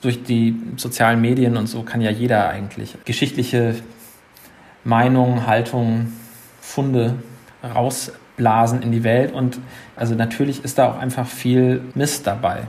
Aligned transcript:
Durch 0.00 0.22
die 0.22 0.54
sozialen 0.76 1.20
Medien 1.20 1.56
und 1.56 1.66
so 1.66 1.82
kann 1.82 2.00
ja 2.00 2.10
jeder 2.10 2.48
eigentlich 2.48 2.96
geschichtliche 3.04 3.74
Meinungen, 4.84 5.46
Haltungen, 5.46 6.16
Funde 6.60 7.16
rausblasen 7.64 8.82
in 8.82 8.92
die 8.92 9.02
Welt. 9.02 9.32
Und 9.32 9.58
also 9.96 10.14
natürlich 10.14 10.62
ist 10.62 10.78
da 10.78 10.90
auch 10.90 10.98
einfach 10.98 11.26
viel 11.26 11.82
Mist 11.94 12.28
dabei. 12.28 12.62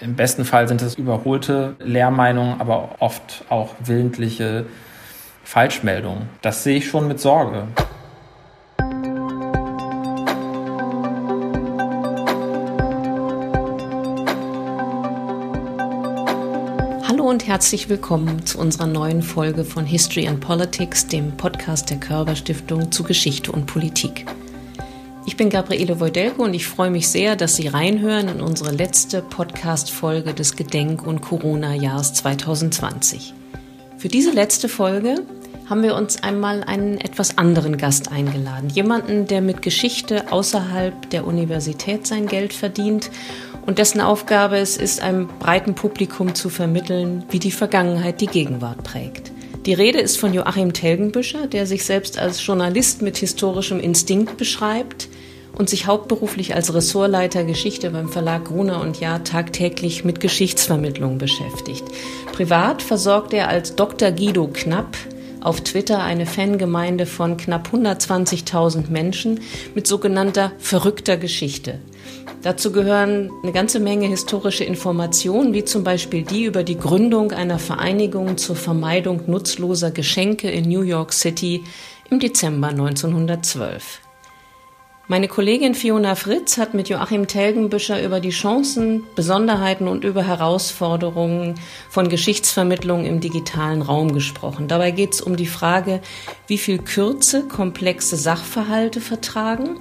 Im 0.00 0.16
besten 0.16 0.44
Fall 0.44 0.66
sind 0.66 0.82
es 0.82 0.96
überholte 0.96 1.76
Lehrmeinungen, 1.78 2.60
aber 2.60 2.96
oft 2.98 3.44
auch 3.48 3.76
willentliche 3.84 4.66
Falschmeldungen. 5.44 6.28
Das 6.40 6.64
sehe 6.64 6.78
ich 6.78 6.88
schon 6.88 7.06
mit 7.06 7.20
Sorge. 7.20 7.68
Und 17.32 17.46
herzlich 17.46 17.88
willkommen 17.88 18.44
zu 18.44 18.58
unserer 18.58 18.86
neuen 18.86 19.22
Folge 19.22 19.64
von 19.64 19.86
History 19.86 20.28
and 20.28 20.40
Politics, 20.40 21.06
dem 21.06 21.34
Podcast 21.38 21.88
der 21.88 21.96
Körber 21.96 22.36
Stiftung 22.36 22.92
zu 22.92 23.04
Geschichte 23.04 23.52
und 23.52 23.64
Politik. 23.64 24.26
Ich 25.24 25.38
bin 25.38 25.48
Gabriele 25.48 25.98
Wojdelko 25.98 26.44
und 26.44 26.52
ich 26.52 26.66
freue 26.66 26.90
mich 26.90 27.08
sehr, 27.08 27.34
dass 27.34 27.56
Sie 27.56 27.68
reinhören 27.68 28.28
in 28.28 28.42
unsere 28.42 28.70
letzte 28.70 29.22
Podcast-Folge 29.22 30.34
des 30.34 30.56
Gedenk- 30.56 31.06
und 31.06 31.22
Corona-Jahres 31.22 32.12
2020. 32.12 33.32
Für 33.96 34.08
diese 34.08 34.32
letzte 34.32 34.68
Folge 34.68 35.14
haben 35.70 35.82
wir 35.82 35.94
uns 35.94 36.22
einmal 36.22 36.62
einen 36.62 37.00
etwas 37.00 37.38
anderen 37.38 37.78
Gast 37.78 38.12
eingeladen. 38.12 38.68
Jemanden, 38.68 39.26
der 39.26 39.40
mit 39.40 39.62
Geschichte 39.62 40.30
außerhalb 40.30 41.08
der 41.08 41.26
Universität 41.26 42.06
sein 42.06 42.26
Geld 42.26 42.52
verdient 42.52 43.10
und 43.66 43.78
dessen 43.78 44.00
Aufgabe 44.00 44.58
es 44.58 44.76
ist, 44.76 45.02
einem 45.02 45.28
breiten 45.38 45.74
Publikum 45.74 46.34
zu 46.34 46.48
vermitteln, 46.48 47.24
wie 47.30 47.38
die 47.38 47.50
Vergangenheit 47.50 48.20
die 48.20 48.26
Gegenwart 48.26 48.82
prägt. 48.82 49.32
Die 49.66 49.74
Rede 49.74 50.00
ist 50.00 50.18
von 50.18 50.34
Joachim 50.34 50.72
Telgenbüscher, 50.72 51.46
der 51.46 51.66
sich 51.66 51.84
selbst 51.84 52.18
als 52.18 52.44
Journalist 52.44 53.00
mit 53.00 53.16
historischem 53.18 53.78
Instinkt 53.78 54.36
beschreibt 54.36 55.08
und 55.56 55.70
sich 55.70 55.86
hauptberuflich 55.86 56.54
als 56.54 56.74
Ressortleiter 56.74 57.44
Geschichte 57.44 57.90
beim 57.90 58.08
Verlag 58.08 58.46
Gruner 58.46 58.80
und 58.80 58.98
Jahr 58.98 59.22
tagtäglich 59.22 60.04
mit 60.04 60.18
Geschichtsvermittlung 60.18 61.18
beschäftigt. 61.18 61.84
Privat 62.32 62.82
versorgt 62.82 63.32
er 63.32 63.48
als 63.48 63.76
Dr. 63.76 64.10
Guido 64.10 64.48
Knapp 64.52 64.96
auf 65.40 65.60
Twitter 65.60 66.02
eine 66.02 66.26
Fangemeinde 66.26 67.06
von 67.06 67.36
knapp 67.36 67.68
120.000 67.72 68.90
Menschen 68.90 69.40
mit 69.74 69.86
sogenannter 69.86 70.52
verrückter 70.58 71.16
Geschichte. 71.16 71.78
Dazu 72.42 72.72
gehören 72.72 73.30
eine 73.42 73.52
ganze 73.52 73.78
Menge 73.78 74.08
historische 74.08 74.64
Informationen, 74.64 75.54
wie 75.54 75.64
zum 75.64 75.84
Beispiel 75.84 76.22
die 76.22 76.44
über 76.44 76.64
die 76.64 76.76
Gründung 76.76 77.30
einer 77.30 77.60
Vereinigung 77.60 78.36
zur 78.36 78.56
Vermeidung 78.56 79.22
nutzloser 79.28 79.92
Geschenke 79.92 80.50
in 80.50 80.68
New 80.68 80.82
York 80.82 81.12
City 81.12 81.62
im 82.10 82.18
Dezember 82.18 82.68
1912. 82.68 84.00
Meine 85.08 85.28
Kollegin 85.28 85.74
Fiona 85.74 86.14
Fritz 86.14 86.58
hat 86.58 86.74
mit 86.74 86.88
Joachim 86.88 87.26
Telgenbüscher 87.26 88.02
über 88.02 88.18
die 88.18 88.30
Chancen, 88.30 89.02
Besonderheiten 89.14 89.86
und 89.86 90.04
über 90.04 90.26
Herausforderungen 90.26 91.56
von 91.90 92.08
Geschichtsvermittlung 92.08 93.04
im 93.04 93.20
digitalen 93.20 93.82
Raum 93.82 94.14
gesprochen. 94.14 94.68
Dabei 94.68 94.90
geht 94.90 95.14
es 95.14 95.20
um 95.20 95.36
die 95.36 95.46
Frage, 95.46 96.00
wie 96.46 96.56
viel 96.56 96.78
Kürze 96.78 97.42
komplexe 97.42 98.16
Sachverhalte 98.16 99.00
vertragen, 99.00 99.80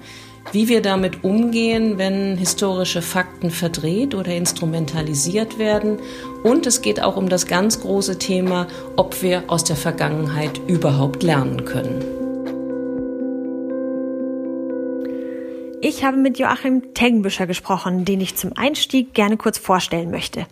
wie 0.51 0.67
wir 0.67 0.81
damit 0.81 1.23
umgehen, 1.23 1.97
wenn 1.97 2.37
historische 2.37 3.01
Fakten 3.01 3.51
verdreht 3.51 4.15
oder 4.15 4.33
instrumentalisiert 4.33 5.57
werden. 5.57 5.99
Und 6.43 6.67
es 6.67 6.81
geht 6.81 7.01
auch 7.01 7.15
um 7.15 7.29
das 7.29 7.47
ganz 7.47 7.79
große 7.81 8.19
Thema, 8.19 8.67
ob 8.97 9.21
wir 9.21 9.43
aus 9.47 9.63
der 9.63 9.75
Vergangenheit 9.75 10.59
überhaupt 10.67 11.23
lernen 11.23 11.65
können. 11.65 12.03
Ich 15.83 16.03
habe 16.03 16.17
mit 16.17 16.37
Joachim 16.37 16.93
Teggenbüscher 16.93 17.47
gesprochen, 17.47 18.05
den 18.05 18.21
ich 18.21 18.35
zum 18.35 18.51
Einstieg 18.55 19.15
gerne 19.15 19.37
kurz 19.37 19.57
vorstellen 19.57 20.11
möchte. 20.11 20.45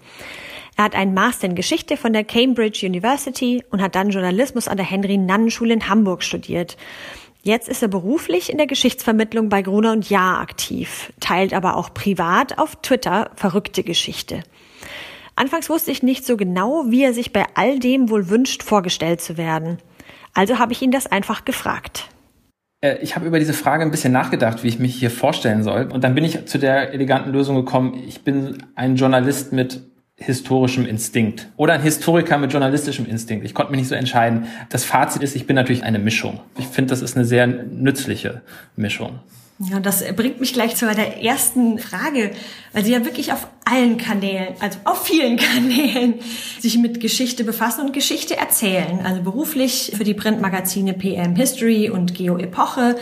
Er 0.75 0.85
hat 0.85 0.95
einen 0.95 1.13
Master 1.13 1.45
in 1.45 1.55
Geschichte 1.55 1.97
von 1.97 2.13
der 2.13 2.23
Cambridge 2.23 2.85
University 2.85 3.63
und 3.69 3.81
hat 3.81 3.95
dann 3.95 4.11
Journalismus 4.11 4.69
an 4.69 4.77
der 4.77 4.85
Henry-Nannen-Schule 4.85 5.73
in 5.73 5.89
Hamburg 5.89 6.23
studiert. 6.23 6.77
Jetzt 7.41 7.69
ist 7.69 7.81
er 7.81 7.87
beruflich 7.87 8.51
in 8.51 8.57
der 8.57 8.67
Geschichtsvermittlung 8.67 9.47
bei 9.47 9.61
Gruner 9.61 9.93
und 9.93 10.09
Jahr 10.09 10.41
aktiv, 10.41 11.13
teilt 11.19 11.53
aber 11.53 11.77
auch 11.77 11.93
privat 11.93 12.57
auf 12.57 12.75
Twitter 12.81 13.31
verrückte 13.35 13.83
Geschichte. 13.83 14.43
Anfangs 15.35 15.69
wusste 15.69 15.91
ich 15.91 16.03
nicht 16.03 16.25
so 16.25 16.35
genau, 16.35 16.85
wie 16.89 17.03
er 17.03 17.13
sich 17.13 17.31
bei 17.31 17.45
all 17.55 17.79
dem 17.79 18.09
wohl 18.09 18.29
wünscht, 18.29 18.61
vorgestellt 18.61 19.21
zu 19.21 19.37
werden. 19.37 19.77
Also 20.33 20.59
habe 20.59 20.73
ich 20.73 20.81
ihn 20.81 20.91
das 20.91 21.07
einfach 21.07 21.45
gefragt. 21.45 22.09
Äh, 22.81 22.97
ich 23.01 23.15
habe 23.15 23.25
über 23.25 23.39
diese 23.39 23.53
Frage 23.53 23.83
ein 23.83 23.91
bisschen 23.91 24.11
nachgedacht, 24.11 24.63
wie 24.63 24.67
ich 24.67 24.79
mich 24.79 24.95
hier 24.95 25.09
vorstellen 25.11 25.63
soll. 25.63 25.89
Und 25.91 26.03
dann 26.03 26.15
bin 26.15 26.25
ich 26.25 26.45
zu 26.45 26.59
der 26.59 26.93
eleganten 26.93 27.31
Lösung 27.31 27.55
gekommen, 27.55 28.03
ich 28.05 28.21
bin 28.23 28.65
ein 28.75 28.97
Journalist 28.97 29.53
mit 29.53 29.88
historischem 30.19 30.85
Instinkt 30.85 31.47
oder 31.57 31.73
ein 31.73 31.81
Historiker 31.81 32.37
mit 32.37 32.51
journalistischem 32.51 33.05
Instinkt. 33.05 33.45
Ich 33.45 33.53
konnte 33.53 33.71
mich 33.71 33.79
nicht 33.79 33.89
so 33.89 33.95
entscheiden. 33.95 34.47
Das 34.69 34.83
Fazit 34.83 35.23
ist, 35.23 35.35
ich 35.35 35.47
bin 35.47 35.55
natürlich 35.55 35.83
eine 35.83 35.99
Mischung. 35.99 36.39
Ich 36.57 36.67
finde, 36.67 36.89
das 36.89 37.01
ist 37.01 37.15
eine 37.15 37.25
sehr 37.25 37.47
nützliche 37.47 38.41
Mischung. 38.75 39.19
Ja, 39.61 39.81
das 39.81 40.05
bringt 40.15 40.39
mich 40.39 40.53
gleich 40.53 40.77
zu 40.77 40.85
der 40.85 41.21
ersten 41.21 41.79
Frage, 41.79 42.31
weil 42.71 42.85
Sie 42.85 42.93
ja 42.93 43.03
wirklich 43.03 43.33
auf 43.33 43.47
allen 43.65 43.97
Kanälen, 43.97 44.53
also 44.61 44.79
auf 44.85 45.05
vielen 45.05 45.35
Kanälen, 45.37 46.15
sich 46.59 46.77
mit 46.77 47.01
Geschichte 47.01 47.43
befassen 47.43 47.87
und 47.87 47.93
Geschichte 47.93 48.37
erzählen. 48.37 49.01
Also 49.03 49.21
beruflich 49.21 49.91
für 49.97 50.05
die 50.05 50.13
Printmagazine 50.13 50.93
PM 50.93 51.35
History 51.35 51.89
und 51.89 52.13
Geo 52.13 52.37
Epoche 52.37 52.95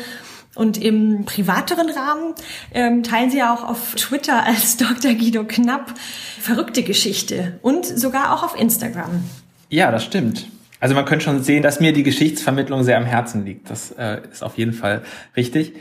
und 0.58 0.82
im 0.82 1.26
privateren 1.26 1.90
Rahmen 1.90 2.34
ähm, 2.74 3.04
teilen 3.04 3.30
sie 3.30 3.38
ja 3.38 3.54
auch 3.54 3.64
auf 3.64 3.96
Twitter 3.96 4.44
als 4.46 4.78
Dr. 4.78 5.14
Guido 5.14 5.44
Knapp 5.46 5.94
verrückte 6.40 6.84
Geschichte 6.84 7.60
und 7.62 7.86
sogar 7.86 8.34
auch 8.34 8.44
auf 8.44 8.60
Instagram. 8.60 9.24
Ja, 9.70 9.92
das 9.92 10.04
stimmt. 10.04 10.48
Also 10.80 10.96
man 10.96 11.06
könnte 11.06 11.26
schon 11.26 11.42
sehen, 11.42 11.64
dass 11.64 11.80
mir 11.80 11.92
die 11.92 12.04
Geschichtsvermittlung 12.04 12.84
sehr 12.84 12.98
am 12.98 13.06
Herzen 13.06 13.46
liegt. 13.46 13.70
Das 13.70 13.92
äh, 13.92 14.22
ist 14.32 14.44
auf 14.44 14.58
jeden 14.58 14.74
Fall 14.74 15.02
richtig. 15.36 15.74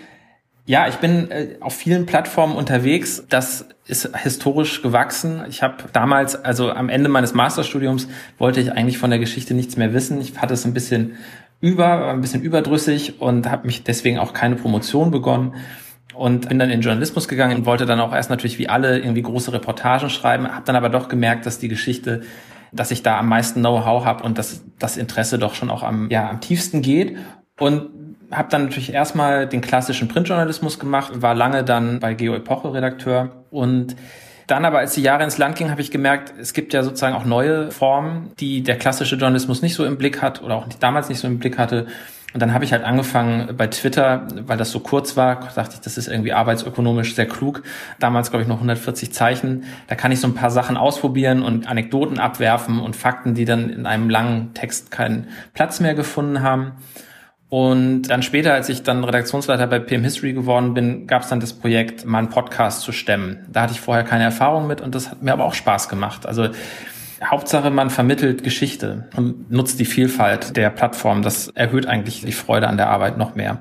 Ja, 0.65 0.89
ich 0.89 0.97
bin 0.97 1.31
äh, 1.31 1.57
auf 1.61 1.77
vielen 1.77 2.07
Plattformen 2.07 2.57
unterwegs. 2.57 3.23
Das 3.29 3.67
ist 3.87 4.11
historisch 4.17 4.83
gewachsen. 4.83 5.43
Ich 5.49 5.63
habe 5.63 5.77
damals, 5.93 6.35
also 6.35 6.73
am 6.73 6.89
Ende 6.89 7.09
meines 7.09 7.35
Masterstudiums, 7.35 8.09
wollte 8.39 8.61
ich 8.61 8.73
eigentlich 8.73 8.99
von 8.99 9.11
der 9.11 9.21
Geschichte 9.21 9.55
nichts 9.55 9.77
mehr 9.77 9.93
wissen. 9.93 10.21
Ich 10.21 10.37
hatte 10.39 10.55
es 10.55 10.65
ein 10.65 10.75
bisschen 10.75 11.17
über, 11.61 11.85
war 11.85 12.11
ein 12.11 12.21
bisschen 12.21 12.43
überdrüssig 12.43 13.21
und 13.21 13.51
habe 13.51 13.67
mich 13.67 13.85
deswegen 13.85 14.19
auch 14.19 14.33
keine 14.33 14.57
Promotion 14.57 15.11
begonnen 15.11 15.55
und 16.15 16.49
bin 16.49 16.59
dann 16.59 16.71
in 16.71 16.81
Journalismus 16.81 17.29
gegangen 17.29 17.57
und 17.59 17.67
wollte 17.67 17.87
dann 17.87 18.01
auch 18.01 18.13
erst 18.13 18.31
natürlich 18.31 18.59
wie 18.59 18.69
alle 18.69 18.99
irgendwie 18.99 19.23
große 19.23 19.53
Reportagen 19.53 20.11
schreiben, 20.11 20.49
habe 20.49 20.65
dann 20.65 20.77
aber 20.77 20.89
doch 20.89 21.09
gemerkt, 21.09 21.47
dass 21.47 21.59
die 21.59 21.69
Geschichte, 21.69 22.23
dass 22.73 22.91
ich 22.91 23.03
da 23.03 23.19
am 23.19 23.29
meisten 23.29 23.61
Know-how 23.61 24.05
habe 24.05 24.25
und 24.25 24.39
dass 24.39 24.65
das 24.79 24.97
Interesse 24.97 25.39
doch 25.39 25.55
schon 25.55 25.71
auch 25.71 25.83
am 25.83 26.11
ja 26.11 26.29
am 26.29 26.41
tiefsten 26.41 26.83
geht 26.83 27.17
und 27.59 27.91
habe 28.31 28.49
dann 28.51 28.65
natürlich 28.65 28.93
erstmal 28.93 29.47
den 29.47 29.61
klassischen 29.61 30.09
Printjournalismus 30.09 30.79
gemacht, 30.79 31.23
war 31.23 31.35
lange 31.35 31.65
dann 31.65 32.01
bei 32.01 32.15
Geo 32.15 32.35
Epoche 32.35 32.73
Redakteur 32.75 33.45
und 33.51 33.97
dann 34.47 34.65
aber, 34.65 34.79
als 34.79 34.95
die 34.95 35.03
Jahre 35.03 35.25
ins 35.25 35.39
Land 35.39 35.57
gingen, 35.57 35.71
habe 35.71 35.81
ich 35.81 35.91
gemerkt, 35.91 36.33
es 36.41 36.53
gibt 36.53 36.73
ja 36.73 36.83
sozusagen 36.83 37.17
auch 37.17 37.25
neue 37.25 37.71
Formen, 37.71 38.31
die 38.39 38.63
der 38.63 38.77
klassische 38.77 39.17
Journalismus 39.17 39.63
nicht 39.63 39.75
so 39.75 39.85
im 39.85 39.99
Blick 39.99 40.23
hat 40.23 40.43
oder 40.43 40.55
auch 40.55 40.69
damals 40.81 41.09
nicht 41.09 41.19
so 41.19 41.27
im 41.27 41.39
Blick 41.39 41.59
hatte. 41.59 41.87
Und 42.33 42.41
dann 42.41 42.53
habe 42.53 42.65
ich 42.65 42.73
halt 42.73 42.85
angefangen 42.85 43.57
bei 43.57 43.67
Twitter, 43.67 44.29
weil 44.47 44.59
das 44.59 44.71
so 44.71 44.81
kurz 44.81 45.17
war, 45.17 45.49
dachte 45.55 45.77
ich, 45.77 45.81
das 45.81 45.97
ist 45.97 46.07
irgendwie 46.07 46.35
arbeitsökonomisch 46.35 47.15
sehr 47.15 47.27
klug. 47.27 47.63
Damals, 47.99 48.31
glaube 48.31 48.43
ich, 48.43 48.49
noch 48.49 48.57
140 48.57 49.13
Zeichen. 49.13 49.65
Da 49.87 49.95
kann 49.95 50.13
ich 50.13 50.21
so 50.21 50.29
ein 50.29 50.35
paar 50.35 50.51
Sachen 50.51 50.77
ausprobieren 50.77 51.43
und 51.43 51.67
Anekdoten 51.67 52.19
abwerfen 52.19 52.79
und 52.79 52.95
Fakten, 52.95 53.35
die 53.35 53.47
dann 53.47 53.71
in 53.71 53.87
einem 53.87 54.11
langen 54.11 54.53
Text 54.53 54.91
keinen 54.91 55.29
Platz 55.55 55.81
mehr 55.81 55.95
gefunden 55.95 56.43
haben. 56.43 56.73
Und 57.49 58.03
dann 58.03 58.23
später, 58.23 58.55
als 58.55 58.69
ich 58.69 58.83
dann 58.83 59.05
Redaktionsleiter 59.05 59.69
bei 59.69 59.79
PM 59.79 60.03
History 60.03 60.33
geworden 60.33 60.75
bin, 60.75 61.07
gab 61.07 61.23
es 61.23 61.29
dann 61.29 61.39
das 61.39 61.53
Projekt, 61.53 62.05
mal 62.05 62.19
einen 62.19 62.29
Podcast 62.29 62.81
zu 62.81 62.91
stemmen. 62.91 63.47
Da 63.51 63.63
hatte 63.63 63.73
ich 63.73 63.81
vorher 63.81 64.03
keine 64.03 64.25
Erfahrung 64.25 64.67
mit 64.67 64.81
und 64.81 64.95
das 64.95 65.11
hat 65.11 65.23
mir 65.23 65.33
aber 65.33 65.45
auch 65.45 65.55
Spaß 65.55 65.89
gemacht. 65.89 66.27
Also 66.27 66.49
Hauptsache, 67.25 67.71
man 67.71 67.91
vermittelt 67.91 68.43
Geschichte 68.43 69.09
und 69.17 69.51
nutzt 69.51 69.79
die 69.79 69.85
Vielfalt 69.85 70.57
der 70.57 70.71
Plattform. 70.71 71.23
Das 71.23 71.49
erhöht 71.49 71.87
eigentlich 71.87 72.23
die 72.23 72.33
Freude 72.33 72.67
an 72.69 72.77
der 72.77 72.89
Arbeit 72.89 73.17
noch 73.17 73.37
mehr. 73.37 73.59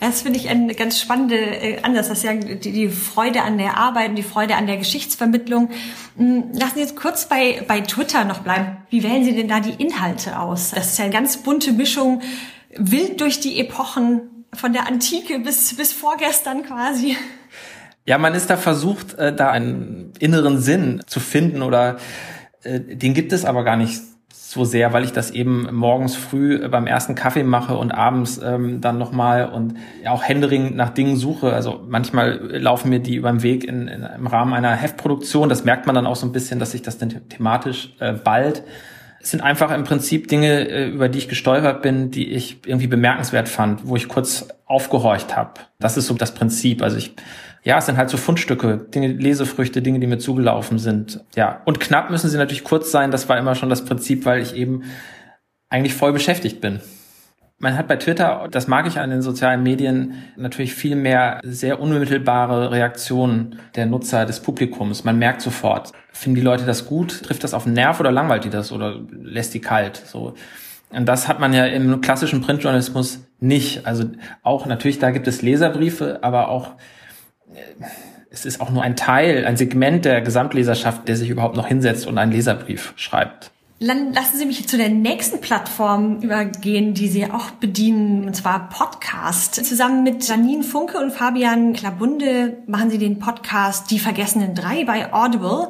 Das 0.00 0.22
finde 0.22 0.38
ich 0.38 0.48
eine 0.48 0.74
ganz 0.74 1.00
spannende 1.00 1.36
äh, 1.36 1.82
Ansatz. 1.82 2.08
Das 2.08 2.22
ja 2.22 2.32
die, 2.32 2.72
die 2.72 2.88
Freude 2.88 3.42
an 3.42 3.58
der 3.58 3.76
Arbeit 3.76 4.10
und 4.10 4.16
die 4.16 4.22
Freude 4.22 4.54
an 4.54 4.66
der 4.66 4.76
Geschichtsvermittlung. 4.76 5.70
Hm, 6.16 6.52
lassen 6.52 6.74
Sie 6.74 6.80
jetzt 6.80 6.96
kurz 6.96 7.26
bei, 7.26 7.62
bei 7.66 7.80
Twitter 7.80 8.24
noch 8.24 8.38
bleiben. 8.38 8.78
Wie 8.90 9.02
wählen 9.02 9.24
Sie 9.24 9.34
denn 9.34 9.48
da 9.48 9.58
die 9.58 9.74
Inhalte 9.82 10.38
aus? 10.38 10.70
Das 10.70 10.92
ist 10.92 10.98
ja 10.98 11.04
eine 11.04 11.12
ganz 11.12 11.38
bunte 11.38 11.72
Mischung 11.72 12.22
wild 12.76 13.20
durch 13.20 13.40
die 13.40 13.60
Epochen 13.60 14.44
von 14.52 14.72
der 14.72 14.86
Antike 14.86 15.38
bis, 15.40 15.74
bis 15.76 15.92
vorgestern 15.92 16.62
quasi. 16.62 17.16
Ja, 18.04 18.16
man 18.18 18.34
ist 18.34 18.48
da 18.48 18.56
versucht, 18.56 19.14
äh, 19.14 19.34
da 19.34 19.50
einen 19.50 20.12
inneren 20.18 20.58
Sinn 20.58 21.02
zu 21.06 21.20
finden 21.20 21.62
oder 21.62 21.98
äh, 22.62 22.80
den 22.80 23.14
gibt 23.14 23.32
es 23.32 23.44
aber 23.44 23.64
gar 23.64 23.76
nicht 23.76 24.00
so 24.50 24.64
sehr, 24.64 24.94
weil 24.94 25.04
ich 25.04 25.12
das 25.12 25.30
eben 25.30 25.68
morgens 25.74 26.16
früh 26.16 26.66
beim 26.68 26.86
ersten 26.86 27.14
Kaffee 27.14 27.42
mache 27.42 27.76
und 27.76 27.92
abends 27.92 28.40
ähm, 28.42 28.80
dann 28.80 28.96
nochmal 28.96 29.50
und 29.50 29.74
auch 30.06 30.22
händeringend 30.22 30.74
nach 30.74 30.88
Dingen 30.88 31.16
suche. 31.16 31.52
Also 31.52 31.84
manchmal 31.86 32.56
laufen 32.56 32.88
mir 32.88 33.00
die 33.00 33.16
über 33.16 33.30
den 33.30 33.42
Weg 33.42 33.64
in, 33.64 33.88
in, 33.88 34.02
im 34.02 34.26
Rahmen 34.26 34.54
einer 34.54 34.74
Heftproduktion. 34.74 35.50
Das 35.50 35.64
merkt 35.64 35.84
man 35.84 35.94
dann 35.94 36.06
auch 36.06 36.16
so 36.16 36.24
ein 36.24 36.32
bisschen, 36.32 36.58
dass 36.58 36.70
sich 36.70 36.80
das 36.80 36.96
dann 36.96 37.10
thematisch 37.28 37.94
äh, 38.00 38.14
bald. 38.14 38.62
Es 39.20 39.30
sind 39.30 39.40
einfach 39.40 39.72
im 39.72 39.84
Prinzip 39.84 40.28
Dinge, 40.28 40.68
äh, 40.68 40.88
über 40.88 41.08
die 41.08 41.18
ich 41.18 41.28
gestolpert 41.28 41.82
bin, 41.82 42.10
die 42.10 42.32
ich 42.32 42.60
irgendwie 42.66 42.86
bemerkenswert 42.86 43.48
fand, 43.48 43.86
wo 43.86 43.96
ich 43.96 44.08
kurz 44.08 44.48
aufgehorcht 44.66 45.36
habe. 45.36 45.54
Das 45.78 45.96
ist 45.96 46.06
so 46.06 46.14
das 46.14 46.34
Prinzip. 46.34 46.82
Also 46.82 46.96
ich 46.96 47.14
ja, 47.64 47.78
es 47.78 47.86
sind 47.86 47.96
halt 47.96 48.08
so 48.08 48.16
Fundstücke, 48.16 48.78
Dinge, 48.78 49.08
Lesefrüchte, 49.08 49.82
Dinge, 49.82 49.98
die 50.00 50.06
mir 50.06 50.18
zugelaufen 50.18 50.78
sind. 50.78 51.20
Ja, 51.34 51.60
und 51.64 51.80
knapp 51.80 52.08
müssen 52.10 52.30
sie 52.30 52.38
natürlich 52.38 52.64
kurz 52.64 52.90
sein. 52.90 53.10
Das 53.10 53.28
war 53.28 53.36
immer 53.36 53.54
schon 53.54 53.68
das 53.68 53.84
Prinzip, 53.84 54.24
weil 54.24 54.40
ich 54.40 54.54
eben 54.54 54.84
eigentlich 55.68 55.94
voll 55.94 56.12
beschäftigt 56.12 56.60
bin. 56.60 56.80
Man 57.60 57.76
hat 57.76 57.88
bei 57.88 57.96
Twitter, 57.96 58.46
das 58.50 58.68
mag 58.68 58.86
ich 58.86 59.00
an 59.00 59.10
den 59.10 59.20
sozialen 59.20 59.64
Medien, 59.64 60.14
natürlich 60.36 60.74
viel 60.74 60.94
mehr 60.94 61.40
sehr 61.42 61.80
unmittelbare 61.80 62.70
Reaktionen 62.70 63.58
der 63.74 63.86
Nutzer, 63.86 64.26
des 64.26 64.38
Publikums. 64.40 65.02
Man 65.02 65.18
merkt 65.18 65.42
sofort, 65.42 65.90
finden 66.12 66.36
die 66.36 66.42
Leute 66.42 66.64
das 66.64 66.86
gut, 66.86 67.24
trifft 67.24 67.42
das 67.42 67.54
auf 67.54 67.64
den 67.64 67.72
Nerv 67.72 67.98
oder 67.98 68.12
langweilt 68.12 68.44
die 68.44 68.50
das 68.50 68.70
oder 68.70 69.00
lässt 69.10 69.54
die 69.54 69.60
kalt, 69.60 69.96
so. 69.96 70.34
Und 70.90 71.06
das 71.06 71.26
hat 71.26 71.40
man 71.40 71.52
ja 71.52 71.66
im 71.66 72.00
klassischen 72.00 72.40
Printjournalismus 72.40 73.26
nicht. 73.40 73.86
Also 73.86 74.04
auch 74.42 74.64
natürlich, 74.64 75.00
da 75.00 75.10
gibt 75.10 75.26
es 75.26 75.42
Leserbriefe, 75.42 76.20
aber 76.22 76.48
auch 76.48 76.76
es 78.30 78.46
ist 78.46 78.60
auch 78.60 78.70
nur 78.70 78.82
ein 78.82 78.96
Teil, 78.96 79.44
ein 79.44 79.56
Segment 79.56 80.04
der 80.04 80.20
Gesamtleserschaft, 80.20 81.08
der 81.08 81.16
sich 81.16 81.28
überhaupt 81.28 81.56
noch 81.56 81.66
hinsetzt 81.66 82.06
und 82.06 82.18
einen 82.18 82.32
Leserbrief 82.32 82.94
schreibt. 82.96 83.50
Lassen 83.80 84.36
Sie 84.36 84.44
mich 84.44 84.68
zu 84.68 84.76
der 84.76 84.88
nächsten 84.88 85.40
Plattform 85.40 86.20
übergehen, 86.20 86.94
die 86.94 87.06
Sie 87.06 87.30
auch 87.30 87.52
bedienen, 87.52 88.26
und 88.26 88.34
zwar 88.34 88.68
Podcast. 88.68 89.54
Zusammen 89.64 90.02
mit 90.02 90.26
Janine 90.26 90.64
Funke 90.64 90.98
und 90.98 91.12
Fabian 91.12 91.74
Klabunde 91.74 92.58
machen 92.66 92.90
Sie 92.90 92.98
den 92.98 93.20
Podcast 93.20 93.92
Die 93.92 94.00
Vergessenen 94.00 94.56
Drei 94.56 94.84
bei 94.84 95.12
Audible 95.12 95.68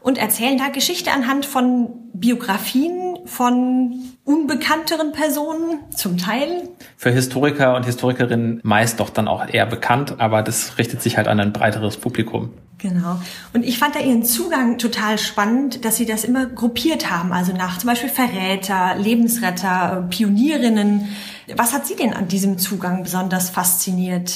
und 0.00 0.16
erzählen 0.16 0.56
da 0.56 0.70
Geschichte 0.70 1.10
anhand 1.12 1.44
von 1.44 1.90
Biografien 2.14 3.18
von 3.26 3.94
unbekannteren 4.24 5.12
Personen 5.12 5.80
zum 5.94 6.16
Teil. 6.16 6.70
Für 6.96 7.10
Historiker 7.10 7.76
und 7.76 7.84
Historikerinnen 7.84 8.60
meist 8.62 9.00
doch 9.00 9.10
dann 9.10 9.28
auch 9.28 9.46
eher 9.46 9.66
bekannt, 9.66 10.14
aber 10.18 10.42
das 10.42 10.78
richtet 10.78 11.02
sich 11.02 11.18
halt 11.18 11.28
an 11.28 11.38
ein 11.38 11.52
breiteres 11.52 11.98
Publikum. 11.98 12.54
Genau. 12.82 13.20
Und 13.52 13.64
ich 13.64 13.78
fand 13.78 13.94
da 13.94 14.00
ihren 14.00 14.24
Zugang 14.24 14.78
total 14.78 15.18
spannend, 15.18 15.84
dass 15.84 15.96
sie 15.96 16.06
das 16.06 16.24
immer 16.24 16.46
gruppiert 16.46 17.10
haben, 17.10 17.32
also 17.32 17.52
nach 17.52 17.78
zum 17.78 17.88
Beispiel 17.88 18.08
Verräter, 18.08 18.96
Lebensretter, 18.96 20.06
Pionierinnen. 20.08 21.08
Was 21.56 21.72
hat 21.72 21.86
Sie 21.86 21.96
denn 21.96 22.14
an 22.14 22.28
diesem 22.28 22.58
Zugang 22.58 23.02
besonders 23.02 23.50
fasziniert? 23.50 24.32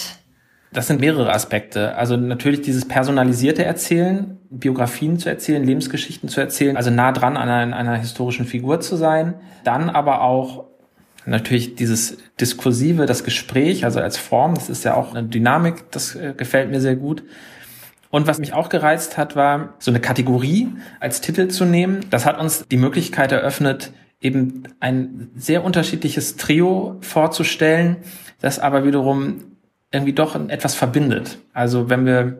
Das 0.73 0.89
sind 0.89 1.01
mehrere 1.01 1.33
Aspekte. 1.33 1.95
Also 1.95 2.17
natürlich 2.17 2.61
dieses 2.63 2.85
personalisierte 2.87 3.65
Erzählen, 3.65 4.39
Biografien 4.51 5.19
zu 5.19 5.29
erzählen, 5.29 5.63
Lebensgeschichten 5.63 6.29
zu 6.29 6.41
erzählen, 6.41 6.77
also 6.77 6.91
nah 6.91 7.13
dran 7.13 7.37
an 7.37 7.49
einer, 7.49 7.77
einer 7.77 7.97
historischen 7.97 8.45
Figur 8.45 8.81
zu 8.81 8.97
sein. 8.97 9.35
Dann 9.63 9.89
aber 9.89 10.23
auch 10.23 10.65
natürlich 11.27 11.77
dieses 11.77 12.19
Diskursive, 12.41 13.07
das 13.07 13.25
Gespräch, 13.25 13.85
also 13.85 14.01
als 14.01 14.19
Form, 14.19 14.55
das 14.55 14.69
ist 14.69 14.85
ja 14.85 14.95
auch 14.95 15.15
eine 15.15 15.27
Dynamik, 15.27 15.91
das 15.93 16.17
äh, 16.17 16.35
gefällt 16.37 16.71
mir 16.71 16.81
sehr 16.81 16.97
gut. 16.97 17.23
Und 18.15 18.29
was 18.29 18.39
mich 18.39 18.53
auch 18.53 18.69
gereizt 18.69 19.19
hat, 19.19 19.35
war 19.35 19.75
so 19.81 19.91
eine 19.91 19.99
Kategorie 19.99 20.69
als 21.01 21.21
Titel 21.21 21.49
zu 21.49 21.65
nehmen. 21.65 22.07
Das 22.11 22.27
hat 22.27 22.39
uns 22.39 22.65
die 22.69 22.77
Möglichkeit 22.77 23.33
eröffnet, 23.33 23.91
eben 24.21 24.63
ein 24.79 25.33
sehr 25.35 25.65
unterschiedliches 25.65 26.37
Trio 26.37 26.97
vorzustellen, 27.01 27.97
das 28.41 28.61
aber 28.61 28.85
wiederum 28.85 29.57
irgendwie 29.91 30.13
doch 30.13 30.37
etwas 30.49 30.77
verbindet. 30.77 31.39
Also 31.55 31.91
wenn 31.91 32.07
wir 32.07 32.39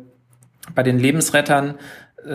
bei 0.77 0.85
den 0.85 1.01
Lebensrettern 1.01 1.75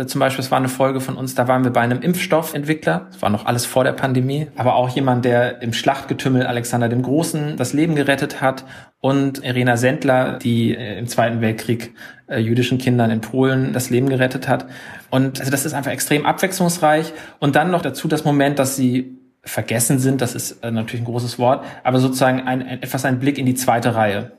zum 0.05 0.19
Beispiel, 0.19 0.43
es 0.43 0.51
war 0.51 0.57
eine 0.57 0.69
Folge 0.69 1.01
von 1.01 1.15
uns, 1.15 1.35
da 1.35 1.47
waren 1.47 1.63
wir 1.63 1.71
bei 1.71 1.81
einem 1.81 2.01
Impfstoffentwickler, 2.01 3.07
es 3.11 3.21
war 3.21 3.29
noch 3.29 3.45
alles 3.45 3.65
vor 3.65 3.83
der 3.83 3.93
Pandemie, 3.93 4.47
aber 4.55 4.75
auch 4.75 4.89
jemand, 4.89 5.25
der 5.25 5.61
im 5.61 5.73
Schlachtgetümmel 5.73 6.45
Alexander 6.45 6.89
dem 6.89 7.01
Großen 7.01 7.57
das 7.57 7.73
Leben 7.73 7.95
gerettet 7.95 8.41
hat 8.41 8.65
und 9.01 9.43
Irena 9.43 9.77
Sendler, 9.77 10.37
die 10.37 10.75
äh, 10.75 10.99
im 10.99 11.07
Zweiten 11.07 11.41
Weltkrieg 11.41 11.93
äh, 12.27 12.39
jüdischen 12.39 12.77
Kindern 12.77 13.11
in 13.11 13.21
Polen 13.21 13.73
das 13.73 13.89
Leben 13.89 14.09
gerettet 14.09 14.47
hat. 14.47 14.67
Und 15.09 15.39
also 15.39 15.51
das 15.51 15.65
ist 15.65 15.73
einfach 15.73 15.91
extrem 15.91 16.25
abwechslungsreich. 16.25 17.13
Und 17.39 17.55
dann 17.55 17.71
noch 17.71 17.81
dazu 17.81 18.07
das 18.07 18.25
Moment, 18.25 18.59
dass 18.59 18.75
sie 18.75 19.17
vergessen 19.43 19.99
sind, 19.99 20.21
das 20.21 20.35
ist 20.35 20.63
äh, 20.63 20.71
natürlich 20.71 21.01
ein 21.01 21.05
großes 21.05 21.39
Wort, 21.39 21.65
aber 21.83 21.99
sozusagen 21.99 22.41
ein, 22.41 22.61
ein, 22.61 22.83
etwas 22.83 23.05
ein 23.05 23.19
Blick 23.19 23.37
in 23.37 23.45
die 23.45 23.55
zweite 23.55 23.95
Reihe. 23.95 24.33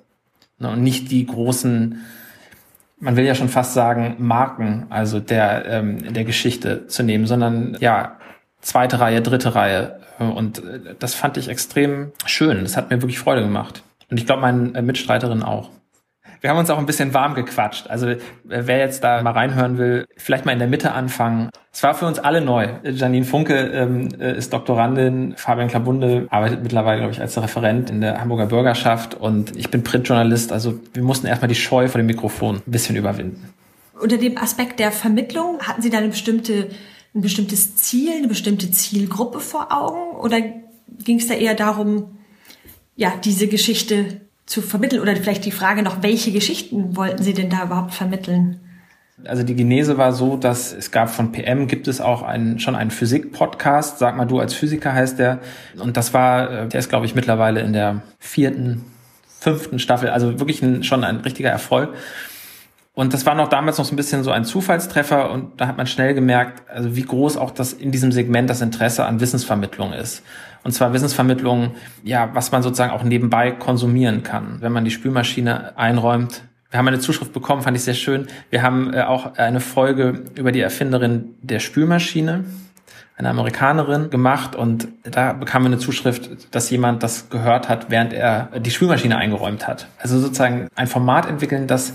Ne, 0.58 0.70
und 0.70 0.82
nicht 0.82 1.10
die 1.10 1.24
großen, 1.26 2.02
man 3.00 3.16
will 3.16 3.24
ja 3.24 3.34
schon 3.34 3.48
fast 3.48 3.74
sagen, 3.74 4.16
Marken, 4.18 4.86
also 4.90 5.20
der, 5.20 5.66
ähm, 5.66 6.12
der 6.12 6.24
Geschichte 6.24 6.86
zu 6.86 7.02
nehmen, 7.02 7.26
sondern 7.26 7.76
ja, 7.80 8.18
zweite 8.60 9.00
Reihe, 9.00 9.22
dritte 9.22 9.54
Reihe. 9.54 10.00
Und 10.18 10.58
äh, 10.58 10.94
das 10.98 11.14
fand 11.14 11.36
ich 11.36 11.48
extrem 11.48 12.12
schön. 12.26 12.62
Das 12.62 12.76
hat 12.76 12.90
mir 12.90 13.00
wirklich 13.02 13.18
Freude 13.18 13.42
gemacht. 13.42 13.82
Und 14.10 14.18
ich 14.18 14.26
glaube, 14.26 14.42
meinen 14.42 14.74
äh, 14.74 14.82
Mitstreiterinnen 14.82 15.42
auch. 15.42 15.70
Wir 16.40 16.50
haben 16.50 16.58
uns 16.58 16.70
auch 16.70 16.78
ein 16.78 16.86
bisschen 16.86 17.12
warm 17.12 17.34
gequatscht. 17.34 17.88
Also 17.88 18.08
äh, 18.08 18.18
wer 18.48 18.78
jetzt 18.78 19.04
da 19.04 19.22
mal 19.22 19.32
reinhören 19.32 19.76
will, 19.78 20.06
vielleicht 20.16 20.46
mal 20.46 20.52
in 20.52 20.58
der 20.58 20.68
Mitte 20.68 20.92
anfangen. 20.92 21.50
Es 21.72 21.82
war 21.82 21.94
für 21.94 22.06
uns 22.06 22.18
alle 22.18 22.40
neu. 22.40 22.68
Janine 22.82 23.24
Funke 23.24 23.54
ähm, 23.54 24.08
äh, 24.18 24.36
ist 24.36 24.52
Doktorandin, 24.52 25.34
Fabian 25.36 25.68
Klabunde 25.68 26.26
arbeitet 26.30 26.62
mittlerweile, 26.62 26.98
glaube 26.98 27.12
ich, 27.12 27.20
als 27.20 27.40
Referent 27.40 27.90
in 27.90 28.00
der 28.00 28.20
Hamburger 28.20 28.46
Bürgerschaft 28.46 29.14
und 29.14 29.54
ich 29.56 29.70
bin 29.70 29.84
Printjournalist. 29.84 30.52
Also 30.52 30.80
wir 30.94 31.02
mussten 31.02 31.26
erstmal 31.26 31.48
die 31.48 31.54
Scheu 31.54 31.88
vor 31.88 31.98
dem 31.98 32.06
Mikrofon 32.06 32.56
ein 32.56 32.70
bisschen 32.70 32.96
überwinden. 32.96 33.52
Unter 34.00 34.16
dem 34.16 34.38
Aspekt 34.38 34.80
der 34.80 34.92
Vermittlung 34.92 35.60
hatten 35.60 35.82
Sie 35.82 35.90
da 35.90 35.98
eine 35.98 36.08
bestimmte, 36.08 36.70
ein 37.14 37.20
bestimmtes 37.20 37.76
Ziel, 37.76 38.12
eine 38.16 38.28
bestimmte 38.28 38.70
Zielgruppe 38.70 39.40
vor 39.40 39.70
Augen? 39.70 40.16
Oder 40.16 40.40
ging 41.04 41.18
es 41.18 41.28
da 41.28 41.34
eher 41.34 41.54
darum, 41.54 42.18
ja, 42.96 43.12
diese 43.22 43.46
Geschichte 43.46 44.22
zu 44.50 44.62
vermitteln? 44.62 45.00
Oder 45.00 45.14
vielleicht 45.16 45.44
die 45.44 45.52
Frage 45.52 45.82
noch, 45.82 46.02
welche 46.02 46.32
Geschichten 46.32 46.96
wollten 46.96 47.22
Sie 47.22 47.34
denn 47.34 47.50
da 47.50 47.64
überhaupt 47.64 47.94
vermitteln? 47.94 48.58
Also 49.24 49.42
die 49.42 49.54
Genese 49.54 49.96
war 49.96 50.12
so, 50.12 50.36
dass 50.36 50.72
es 50.72 50.90
gab 50.90 51.10
von 51.10 51.30
PM 51.30 51.68
gibt 51.68 51.88
es 51.88 52.00
auch 52.00 52.22
einen, 52.22 52.58
schon 52.58 52.74
einen 52.74 52.90
Physik-Podcast, 52.90 53.98
sag 53.98 54.16
mal 54.16 54.24
du 54.24 54.40
als 54.40 54.54
Physiker 54.54 54.92
heißt 54.92 55.18
der. 55.18 55.40
Und 55.78 55.96
das 55.96 56.14
war, 56.14 56.50
äh, 56.50 56.68
der 56.68 56.80
ist 56.80 56.88
glaube 56.88 57.06
ich 57.06 57.14
mittlerweile 57.14 57.60
in 57.60 57.72
der 57.72 58.02
vierten, 58.18 58.84
fünften 59.38 59.78
Staffel, 59.78 60.08
also 60.08 60.40
wirklich 60.40 60.62
ein, 60.62 60.82
schon 60.82 61.04
ein 61.04 61.16
richtiger 61.16 61.50
Erfolg. 61.50 61.94
Und 63.00 63.14
das 63.14 63.24
war 63.24 63.34
noch 63.34 63.48
damals 63.48 63.78
noch 63.78 63.86
so 63.86 63.94
ein 63.94 63.96
bisschen 63.96 64.24
so 64.24 64.30
ein 64.30 64.44
Zufallstreffer 64.44 65.30
und 65.30 65.58
da 65.58 65.66
hat 65.66 65.78
man 65.78 65.86
schnell 65.86 66.12
gemerkt, 66.12 66.68
also 66.68 66.96
wie 66.96 67.02
groß 67.02 67.38
auch 67.38 67.50
das 67.50 67.72
in 67.72 67.92
diesem 67.92 68.12
Segment 68.12 68.50
das 68.50 68.60
Interesse 68.60 69.06
an 69.06 69.20
Wissensvermittlung 69.20 69.94
ist. 69.94 70.22
Und 70.64 70.72
zwar 70.72 70.92
Wissensvermittlung, 70.92 71.76
ja, 72.04 72.28
was 72.34 72.52
man 72.52 72.62
sozusagen 72.62 72.92
auch 72.92 73.02
nebenbei 73.02 73.52
konsumieren 73.52 74.22
kann. 74.22 74.58
Wenn 74.60 74.72
man 74.72 74.84
die 74.84 74.90
Spülmaschine 74.90 75.78
einräumt, 75.78 76.42
wir 76.70 76.78
haben 76.78 76.88
eine 76.88 76.98
Zuschrift 76.98 77.32
bekommen, 77.32 77.62
fand 77.62 77.74
ich 77.74 77.84
sehr 77.84 77.94
schön. 77.94 78.26
Wir 78.50 78.60
haben 78.60 78.92
äh, 78.92 79.00
auch 79.04 79.34
eine 79.36 79.60
Folge 79.60 80.24
über 80.34 80.52
die 80.52 80.60
Erfinderin 80.60 81.36
der 81.40 81.60
Spülmaschine, 81.60 82.44
eine 83.16 83.30
Amerikanerin, 83.30 84.10
gemacht 84.10 84.54
und 84.54 84.88
da 85.04 85.32
bekamen 85.32 85.64
wir 85.64 85.72
eine 85.72 85.78
Zuschrift, 85.78 86.54
dass 86.54 86.68
jemand 86.68 87.02
das 87.02 87.30
gehört 87.30 87.70
hat, 87.70 87.86
während 87.88 88.12
er 88.12 88.50
die 88.60 88.70
Spülmaschine 88.70 89.16
eingeräumt 89.16 89.66
hat. 89.66 89.86
Also 89.98 90.18
sozusagen 90.18 90.68
ein 90.74 90.86
Format 90.86 91.26
entwickeln, 91.26 91.66
das, 91.66 91.94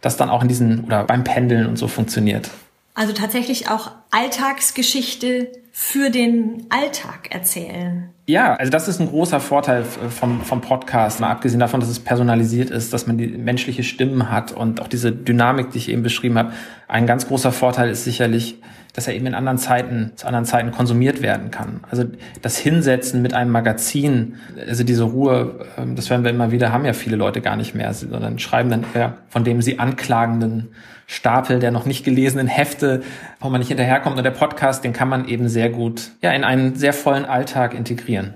das 0.00 0.16
dann 0.16 0.30
auch 0.30 0.42
in 0.42 0.48
diesen 0.48 0.84
oder 0.84 1.04
beim 1.04 1.24
Pendeln 1.24 1.66
und 1.66 1.76
so 1.76 1.88
funktioniert. 1.88 2.50
Also 2.94 3.12
tatsächlich 3.12 3.70
auch 3.70 3.92
Alltagsgeschichte 4.10 5.52
für 5.72 6.10
den 6.10 6.66
Alltag 6.70 7.28
erzählen. 7.30 8.08
Ja, 8.26 8.56
also 8.56 8.70
das 8.72 8.88
ist 8.88 9.00
ein 9.00 9.08
großer 9.08 9.38
Vorteil 9.38 9.84
vom, 9.84 10.40
vom 10.42 10.60
Podcast, 10.60 11.20
mal 11.20 11.30
abgesehen 11.30 11.60
davon, 11.60 11.78
dass 11.78 11.88
es 11.88 12.00
personalisiert 12.00 12.70
ist, 12.70 12.92
dass 12.92 13.06
man 13.06 13.16
die 13.16 13.28
menschliche 13.28 13.84
Stimmen 13.84 14.30
hat 14.30 14.50
und 14.50 14.82
auch 14.82 14.88
diese 14.88 15.12
Dynamik, 15.12 15.70
die 15.70 15.78
ich 15.78 15.88
eben 15.88 16.02
beschrieben 16.02 16.36
habe. 16.36 16.52
Ein 16.88 17.06
ganz 17.06 17.28
großer 17.28 17.52
Vorteil 17.52 17.90
ist 17.90 18.02
sicherlich, 18.02 18.60
dass 18.98 19.06
er 19.06 19.14
eben 19.14 19.26
in 19.26 19.34
anderen 19.34 19.58
Zeiten, 19.58 20.10
zu 20.16 20.26
anderen 20.26 20.44
Zeiten 20.44 20.72
konsumiert 20.72 21.22
werden 21.22 21.52
kann. 21.52 21.80
Also 21.88 22.02
das 22.42 22.58
Hinsetzen 22.58 23.22
mit 23.22 23.32
einem 23.32 23.52
Magazin, 23.52 24.34
also 24.68 24.82
diese 24.82 25.04
Ruhe, 25.04 25.66
ähm, 25.78 25.94
das 25.94 26.10
werden 26.10 26.24
wir 26.24 26.32
immer 26.32 26.50
wieder, 26.50 26.72
haben 26.72 26.84
ja 26.84 26.94
viele 26.94 27.14
Leute 27.14 27.40
gar 27.40 27.54
nicht 27.54 27.76
mehr, 27.76 27.94
sondern 27.94 28.40
schreiben 28.40 28.70
dann 28.70 28.84
eher 28.94 29.18
von 29.28 29.44
dem 29.44 29.62
sie 29.62 29.78
anklagenden 29.78 30.70
Stapel 31.06 31.60
der 31.60 31.70
noch 31.70 31.86
nicht 31.86 32.04
gelesenen 32.04 32.48
Hefte, 32.48 33.02
wo 33.38 33.48
man 33.48 33.60
nicht 33.60 33.68
hinterherkommt. 33.68 34.18
Und 34.18 34.24
der 34.24 34.32
Podcast, 34.32 34.82
den 34.82 34.92
kann 34.92 35.08
man 35.08 35.28
eben 35.28 35.48
sehr 35.48 35.70
gut 35.70 36.10
ja, 36.20 36.32
in 36.32 36.42
einen 36.42 36.74
sehr 36.74 36.92
vollen 36.92 37.24
Alltag 37.24 37.74
integrieren. 37.74 38.34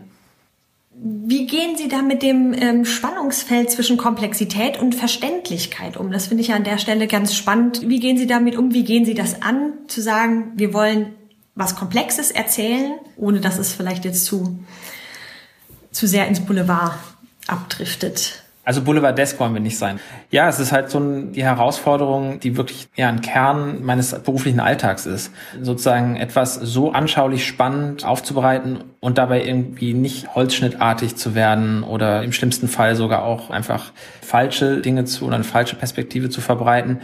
Wie 1.05 1.47
gehen 1.47 1.77
Sie 1.77 1.89
da 1.89 2.01
mit 2.01 2.23
dem 2.23 2.55
ähm, 2.55 2.85
Spannungsfeld 2.85 3.73
zwischen 3.73 3.97
Komplexität 3.97 4.81
und 4.81 4.95
Verständlichkeit 4.95 5.97
um? 5.97 6.13
Das 6.13 6.29
finde 6.29 6.43
ich 6.43 6.49
ja 6.49 6.55
an 6.55 6.63
der 6.63 6.79
Stelle 6.79 7.09
ganz 7.09 7.35
spannend. 7.35 7.89
Wie 7.89 7.99
gehen 7.99 8.17
Sie 8.17 8.29
damit 8.29 8.57
um? 8.57 8.73
Wie 8.73 8.85
gehen 8.85 9.05
Sie 9.05 9.15
das 9.15 9.43
an, 9.43 9.73
zu 9.89 10.01
sagen, 10.01 10.53
wir 10.55 10.73
wollen 10.73 11.15
was 11.57 11.75
Komplexes 11.75 12.31
erzählen, 12.31 12.93
ohne 13.17 13.41
dass 13.41 13.59
es 13.59 13.73
vielleicht 13.73 14.05
jetzt 14.05 14.25
zu, 14.25 14.61
zu 15.91 16.07
sehr 16.07 16.29
ins 16.29 16.41
Boulevard 16.41 16.95
abdriftet. 17.49 18.45
Also 18.65 18.83
Boulevardesk 18.83 19.41
wollen 19.41 19.55
wir 19.55 19.61
nicht 19.61 19.77
sein. 19.77 19.99
Ja, 20.31 20.49
es 20.49 20.61
ist 20.61 20.71
halt 20.71 20.89
so 20.89 21.01
ein, 21.01 21.33
die 21.33 21.43
Herausforderung, 21.43 22.39
die 22.39 22.57
wirklich 22.57 22.89
ja 22.95 23.09
ein 23.09 23.21
Kern 23.21 23.83
meines 23.83 24.17
beruflichen 24.21 24.61
Alltags 24.61 25.05
ist. 25.05 25.33
Sozusagen 25.61 26.15
etwas 26.15 26.55
so 26.55 26.93
anschaulich 26.93 27.45
spannend 27.45 28.05
aufzubereiten 28.05 28.85
und 29.01 29.19
dabei 29.19 29.45
irgendwie 29.45 29.95
nicht 29.95 30.37
holzschnittartig 30.37 31.17
zu 31.17 31.35
werden 31.35 31.83
oder 31.83 32.23
im 32.23 32.33
schlimmsten 32.33 32.69
Fall 32.69 32.95
sogar 32.95 33.25
auch 33.25 33.51
einfach 33.51 33.93
falsche 34.21 34.81
Dinge 34.81 35.07
zu 35.07 35.27
oder 35.27 35.35
eine 35.35 35.45
falsche 35.45 35.75
Perspektive 35.75 36.31
zu 36.31 36.41
verbreiten. 36.41 37.01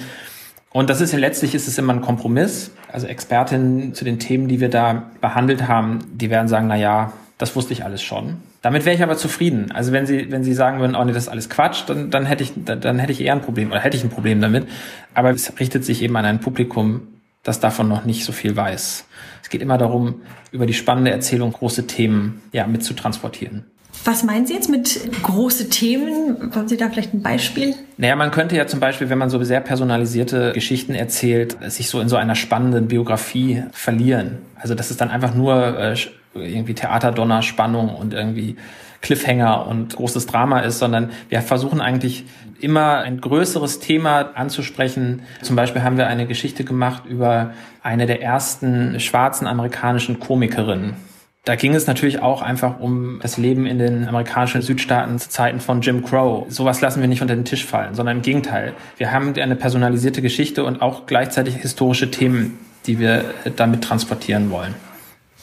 Und 0.71 0.91
das 0.91 1.01
ist 1.01 1.13
ja 1.13 1.19
letztlich 1.19 1.57
ist 1.57 1.67
es 1.67 1.77
immer 1.77 1.93
ein 1.93 2.03
Kompromiss. 2.03 2.71
Also 2.93 3.09
Expertinnen 3.09 3.95
zu 3.95 4.05
den 4.05 4.21
Themen, 4.21 4.47
die 4.47 4.61
wir 4.61 4.69
da 4.69 5.11
behandelt 5.21 5.67
haben, 5.67 5.99
die 6.13 6.31
werden 6.31 6.47
sagen, 6.47 6.69
na 6.69 6.77
ja, 6.77 7.13
das 7.39 7.55
wusste 7.55 7.73
ich 7.73 7.85
alles 7.85 8.03
schon. 8.03 8.39
Damit 8.63 8.85
wäre 8.85 8.97
ich 8.97 9.03
aber 9.03 9.17
zufrieden. 9.17 9.71
Also 9.73 9.93
wenn 9.93 10.07
Sie, 10.07 10.31
wenn 10.31 10.43
Sie 10.43 10.55
sagen 10.55 10.81
würden, 10.81 10.97
oh 10.97 11.05
nee, 11.05 11.13
das 11.13 11.25
ist 11.25 11.29
alles 11.29 11.49
Quatsch, 11.49 11.85
dann, 11.87 12.11
dann 12.11 12.27
hätte 12.27 12.43
ich, 12.43 12.53
dann 12.57 12.99
hätte 12.99 13.13
ich 13.13 13.21
eher 13.21 13.33
ein 13.33 13.43
Problem 13.43 13.71
oder 13.71 13.81
hätte 13.81 13.97
ich 13.97 14.03
ein 14.03 14.11
Problem 14.11 14.41
damit. 14.41 14.67
Aber 15.15 15.31
es 15.31 15.53
richtet 15.61 15.85
sich 15.85 16.03
eben 16.03 16.17
an 16.17 16.25
ein 16.25 16.41
Publikum, 16.41 17.07
das 17.45 17.61
davon 17.61 17.89
noch 17.89 18.05
nicht 18.05 18.25
so 18.25 18.33
viel 18.33 18.57
weiß. 18.57 19.07
Es 19.43 19.49
geht 19.49 19.63
immer 19.63 19.79
darum, 19.79 20.23
über 20.51 20.67
die 20.67 20.75
spannende 20.75 21.13
Erzählung 21.13 21.53
große 21.53 21.87
Themen 21.87 22.43
ja, 22.53 22.67
mitzutransportieren. 22.67 23.65
Was 24.05 24.23
meinen 24.23 24.47
Sie 24.47 24.55
jetzt 24.55 24.69
mit 24.69 25.01
große 25.23 25.69
Themen? 25.71 26.53
Haben 26.55 26.69
Sie 26.69 26.77
da 26.77 26.89
vielleicht 26.89 27.15
ein 27.15 27.23
Beispiel? 27.23 27.75
Naja, 27.97 28.17
man 28.17 28.31
könnte 28.31 28.57
ja 28.57 28.67
zum 28.67 28.81
Beispiel, 28.81 29.11
wenn 29.11 29.19
man 29.19 29.31
so 29.31 29.43
sehr 29.43 29.61
personalisierte 29.61 30.53
Geschichten 30.53 30.95
erzählt, 30.95 31.57
sich 31.71 31.89
so 31.89 32.01
in 32.01 32.09
so 32.09 32.17
einer 32.17 32.35
spannenden 32.35 32.89
Biografie 32.89 33.65
verlieren. 33.73 34.39
Also 34.57 34.75
das 34.75 34.91
ist 34.91 35.01
dann 35.01 35.11
einfach 35.11 35.35
nur 35.35 35.79
äh, 35.79 35.97
irgendwie 36.41 36.75
Theaterdonner, 36.75 37.43
Spannung 37.43 37.95
und 37.95 38.15
irgendwie 38.15 38.57
Cliffhanger 39.01 39.67
und 39.67 39.95
großes 39.95 40.27
Drama 40.27 40.61
ist, 40.61 40.79
sondern 40.79 41.11
wir 41.29 41.41
versuchen 41.43 41.81
eigentlich 41.81 42.25
immer 42.61 42.99
ein 42.99 43.21
größeres 43.21 43.79
Thema 43.79 44.31
anzusprechen. 44.35 45.23
Zum 45.43 45.57
Beispiel 45.57 45.83
haben 45.83 45.97
wir 45.97 46.09
eine 46.09 46.27
Geschichte 46.27 46.65
gemacht 46.65 47.05
über 47.07 47.53
eine 47.83 48.07
der 48.07 48.23
ersten 48.23 48.99
schwarzen 48.99 49.47
amerikanischen 49.47 50.19
Komikerinnen. 50.19 50.97
Da 51.45 51.55
ging 51.55 51.75
es 51.75 51.87
natürlich 51.87 52.21
auch 52.21 52.43
einfach 52.43 52.79
um 52.81 53.21
das 53.23 53.39
Leben 53.39 53.65
in 53.65 53.79
den 53.79 54.07
amerikanischen 54.07 54.61
Südstaaten 54.61 55.19
zu 55.19 55.31
Zeiten 55.31 55.61
von 55.61 55.81
Jim 55.81 56.05
Crow. 56.05 56.45
Sowas 56.51 56.81
lassen 56.81 57.01
wir 57.01 57.09
nicht 57.09 57.23
unter 57.23 57.35
den 57.35 57.47
Tisch 57.47 57.65
fallen, 57.65 57.95
sondern 57.95 58.19
im 58.19 58.23
Gegenteil. 58.23 58.75
Wir 58.99 59.13
haben 59.13 59.33
eine 59.35 59.57
personalisierte 59.57 60.21
Geschichte 60.21 60.65
und 60.65 60.83
auch 60.83 61.07
gleichzeitig 61.07 61.55
historische 61.55 62.11
Themen, 62.11 62.59
die 62.87 62.99
wir 62.99 63.25
damit 63.57 63.83
transportieren 63.83 64.51
wollen. 64.51 64.75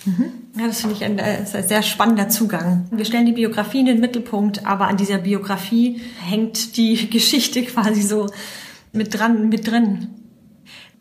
Mhm. 0.06 0.32
Ja, 0.58 0.68
das 0.68 0.82
finde 0.82 0.96
ich 0.96 1.04
ein, 1.04 1.20
ein, 1.20 1.46
sehr 1.46 1.82
spannender 1.82 2.30
Zugang. 2.30 2.88
Wir 2.92 3.06
stellen 3.06 3.26
die 3.26 3.32
Biografie 3.34 3.80
in 3.80 3.88
den 3.88 4.00
Mittelpunkt, 4.00 4.66
aber 4.66 4.88
an 4.88 4.98
dieser 4.98 5.18
Biografie 5.18 6.02
hängt 6.22 6.78
die 6.78 7.10
Geschichte 7.10 7.64
quasi 7.64 8.02
so 8.02 8.28
mit 8.94 9.18
dran, 9.18 9.50
mit 9.50 9.68
drin. 9.68 10.08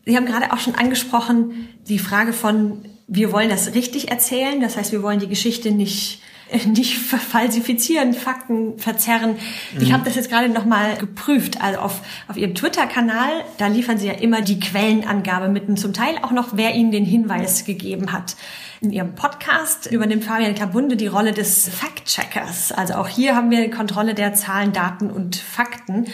Sie 0.06 0.16
haben 0.16 0.26
gerade 0.26 0.52
auch 0.52 0.58
schon 0.58 0.74
angesprochen, 0.74 1.68
die 1.88 1.98
Frage 1.98 2.32
von, 2.32 2.84
wir 3.06 3.32
wollen 3.32 3.48
das 3.48 3.74
richtig 3.74 4.10
erzählen. 4.10 4.60
Das 4.60 4.76
heißt, 4.76 4.92
wir 4.92 5.02
wollen 5.02 5.20
die 5.20 5.28
Geschichte 5.28 5.70
nicht 5.70 6.20
nicht 6.66 6.98
falsifizieren, 6.98 8.14
Fakten 8.14 8.78
verzerren. 8.78 9.36
Mhm. 9.74 9.82
Ich 9.82 9.92
habe 9.92 10.04
das 10.04 10.14
jetzt 10.14 10.30
gerade 10.30 10.48
noch 10.48 10.64
mal 10.64 10.96
geprüft. 10.96 11.60
Also 11.60 11.80
auf, 11.80 12.00
auf 12.28 12.36
Ihrem 12.36 12.54
Twitter-Kanal, 12.54 13.30
da 13.58 13.66
liefern 13.66 13.98
Sie 13.98 14.06
ja 14.06 14.14
immer 14.14 14.42
die 14.42 14.60
Quellenangabe 14.60 15.48
mit 15.48 15.68
und 15.68 15.78
zum 15.78 15.92
Teil 15.92 16.16
auch 16.22 16.30
noch, 16.30 16.50
wer 16.52 16.74
Ihnen 16.74 16.90
den 16.90 17.04
Hinweis 17.04 17.64
gegeben 17.64 18.12
hat. 18.12 18.36
In 18.80 18.92
Ihrem 18.92 19.14
Podcast 19.14 19.90
übernimmt 19.90 20.24
Fabian 20.24 20.54
Kabunde 20.54 20.96
die 20.96 21.06
Rolle 21.06 21.32
des 21.32 21.70
Fact-Checkers. 21.70 22.70
Also 22.72 22.94
auch 22.94 23.08
hier 23.08 23.34
haben 23.34 23.50
wir 23.50 23.70
Kontrolle 23.70 24.14
der 24.14 24.34
Zahlen, 24.34 24.72
Daten 24.72 25.10
und 25.10 25.36
Fakten. 25.36 26.06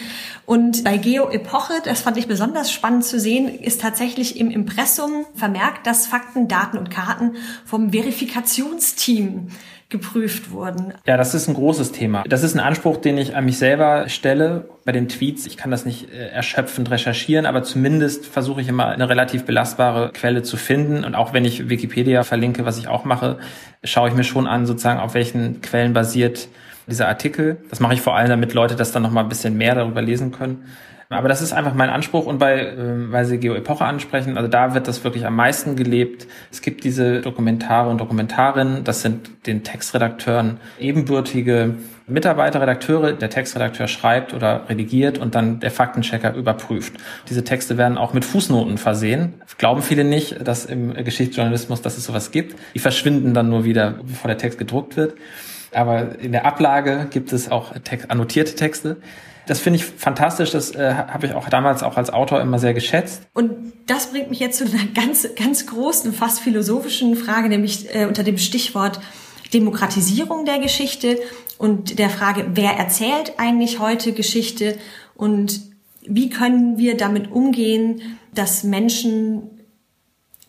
Und 0.45 0.85
bei 0.85 0.97
Geo 0.97 1.29
Epoche, 1.29 1.73
das 1.83 2.01
fand 2.01 2.15
ich 2.15 2.27
besonders 2.27 2.71
spannend 2.71 3.03
zu 3.03 3.19
sehen, 3.19 3.49
ist 3.59 3.81
tatsächlich 3.81 4.39
im 4.39 4.51
Impressum 4.51 5.25
vermerkt, 5.35 5.85
dass 5.85 6.07
Fakten, 6.07 6.47
Daten 6.47 6.77
und 6.77 6.89
Karten 6.89 7.35
vom 7.65 7.91
Verifikationsteam 7.91 9.49
geprüft 9.91 10.51
wurden. 10.51 10.93
Ja, 11.05 11.17
das 11.17 11.35
ist 11.35 11.47
ein 11.47 11.53
großes 11.53 11.91
Thema. 11.91 12.23
Das 12.27 12.43
ist 12.43 12.55
ein 12.55 12.59
Anspruch, 12.59 12.97
den 12.97 13.17
ich 13.17 13.35
an 13.35 13.45
mich 13.45 13.57
selber 13.57 14.09
stelle 14.09 14.69
bei 14.85 14.91
den 14.91 15.07
Tweets. 15.07 15.45
Ich 15.45 15.57
kann 15.57 15.69
das 15.69 15.85
nicht 15.85 16.11
äh, 16.11 16.29
erschöpfend 16.29 16.89
recherchieren, 16.89 17.45
aber 17.45 17.61
zumindest 17.61 18.25
versuche 18.25 18.61
ich 18.61 18.67
immer 18.67 18.87
eine 18.87 19.09
relativ 19.09 19.45
belastbare 19.45 20.11
Quelle 20.13 20.41
zu 20.41 20.57
finden. 20.57 21.03
Und 21.03 21.13
auch 21.13 21.33
wenn 21.33 21.45
ich 21.45 21.69
Wikipedia 21.69 22.23
verlinke, 22.23 22.65
was 22.65 22.77
ich 22.77 22.87
auch 22.87 23.05
mache, 23.05 23.37
schaue 23.83 24.09
ich 24.09 24.15
mir 24.15 24.23
schon 24.23 24.47
an, 24.47 24.65
sozusagen 24.65 24.99
auf 24.99 25.13
welchen 25.13 25.61
Quellen 25.61 25.93
basiert 25.93 26.47
dieser 26.87 27.07
Artikel. 27.07 27.57
Das 27.69 27.79
mache 27.79 27.93
ich 27.93 28.01
vor 28.01 28.15
allem, 28.15 28.29
damit 28.29 28.53
Leute 28.53 28.75
das 28.75 28.91
dann 28.91 29.03
noch 29.03 29.11
mal 29.11 29.21
ein 29.21 29.29
bisschen 29.29 29.57
mehr 29.57 29.75
darüber 29.75 30.01
lesen 30.01 30.31
können. 30.31 30.65
Aber 31.11 31.27
das 31.27 31.41
ist 31.41 31.51
einfach 31.51 31.73
mein 31.73 31.89
Anspruch 31.89 32.25
und 32.25 32.39
bei, 32.39 32.59
äh, 32.59 33.11
weil 33.11 33.25
Sie 33.25 33.37
Geo-Epoche 33.37 33.83
ansprechen, 33.83 34.37
also 34.37 34.47
da 34.47 34.73
wird 34.73 34.87
das 34.87 35.03
wirklich 35.03 35.25
am 35.25 35.35
meisten 35.35 35.75
gelebt. 35.75 36.27
Es 36.51 36.61
gibt 36.61 36.83
diese 36.83 37.21
Dokumentare 37.21 37.89
und 37.89 37.99
Dokumentarinnen, 37.99 38.83
das 38.83 39.01
sind 39.01 39.29
den 39.45 39.63
Textredakteuren 39.63 40.57
ebenbürtige 40.79 41.75
Mitarbeiter, 42.07 42.61
Redakteure, 42.61 43.13
der 43.13 43.29
Textredakteur 43.29 43.87
schreibt 43.87 44.33
oder 44.33 44.69
redigiert 44.69 45.17
und 45.17 45.35
dann 45.35 45.59
der 45.59 45.71
Faktenchecker 45.71 46.33
überprüft. 46.33 46.93
Diese 47.29 47.43
Texte 47.43 47.77
werden 47.77 47.97
auch 47.97 48.13
mit 48.13 48.25
Fußnoten 48.25 48.77
versehen. 48.77 49.33
Glauben 49.57 49.81
viele 49.81 50.03
nicht, 50.03 50.45
dass 50.45 50.65
im 50.65 50.93
Geschichtsjournalismus, 50.93 51.81
dass 51.81 51.97
es 51.97 52.05
sowas 52.05 52.31
gibt. 52.31 52.57
Die 52.73 52.79
verschwinden 52.79 53.33
dann 53.33 53.49
nur 53.49 53.63
wieder, 53.65 53.95
bevor 54.01 54.27
der 54.27 54.37
Text 54.37 54.57
gedruckt 54.59 54.97
wird. 54.97 55.15
Aber 55.73 56.19
in 56.19 56.31
der 56.31 56.45
Ablage 56.45 57.07
gibt 57.09 57.31
es 57.31 57.49
auch 57.49 57.73
annotierte 58.09 58.55
Texte. 58.55 58.97
Das 59.51 59.59
finde 59.59 59.79
ich 59.79 59.85
fantastisch. 59.85 60.51
Das 60.51 60.73
äh, 60.75 60.93
habe 60.93 61.27
ich 61.27 61.33
auch 61.33 61.49
damals 61.49 61.83
auch 61.83 61.97
als 61.97 62.09
Autor 62.09 62.39
immer 62.39 62.57
sehr 62.57 62.73
geschätzt. 62.73 63.23
Und 63.33 63.73
das 63.85 64.11
bringt 64.11 64.29
mich 64.29 64.39
jetzt 64.39 64.59
zu 64.59 64.63
einer 64.63 64.85
ganz, 64.93 65.27
ganz 65.35 65.67
großen, 65.67 66.13
fast 66.13 66.39
philosophischen 66.39 67.17
Frage, 67.17 67.49
nämlich 67.49 67.93
äh, 67.93 68.05
unter 68.05 68.23
dem 68.23 68.37
Stichwort 68.37 69.01
Demokratisierung 69.53 70.45
der 70.45 70.59
Geschichte 70.59 71.19
und 71.57 71.99
der 71.99 72.09
Frage, 72.09 72.45
wer 72.53 72.77
erzählt 72.77 73.33
eigentlich 73.39 73.79
heute 73.79 74.13
Geschichte 74.13 74.77
und 75.15 75.59
wie 76.07 76.29
können 76.29 76.77
wir 76.77 76.95
damit 76.95 77.29
umgehen, 77.29 78.19
dass 78.33 78.63
Menschen 78.63 79.49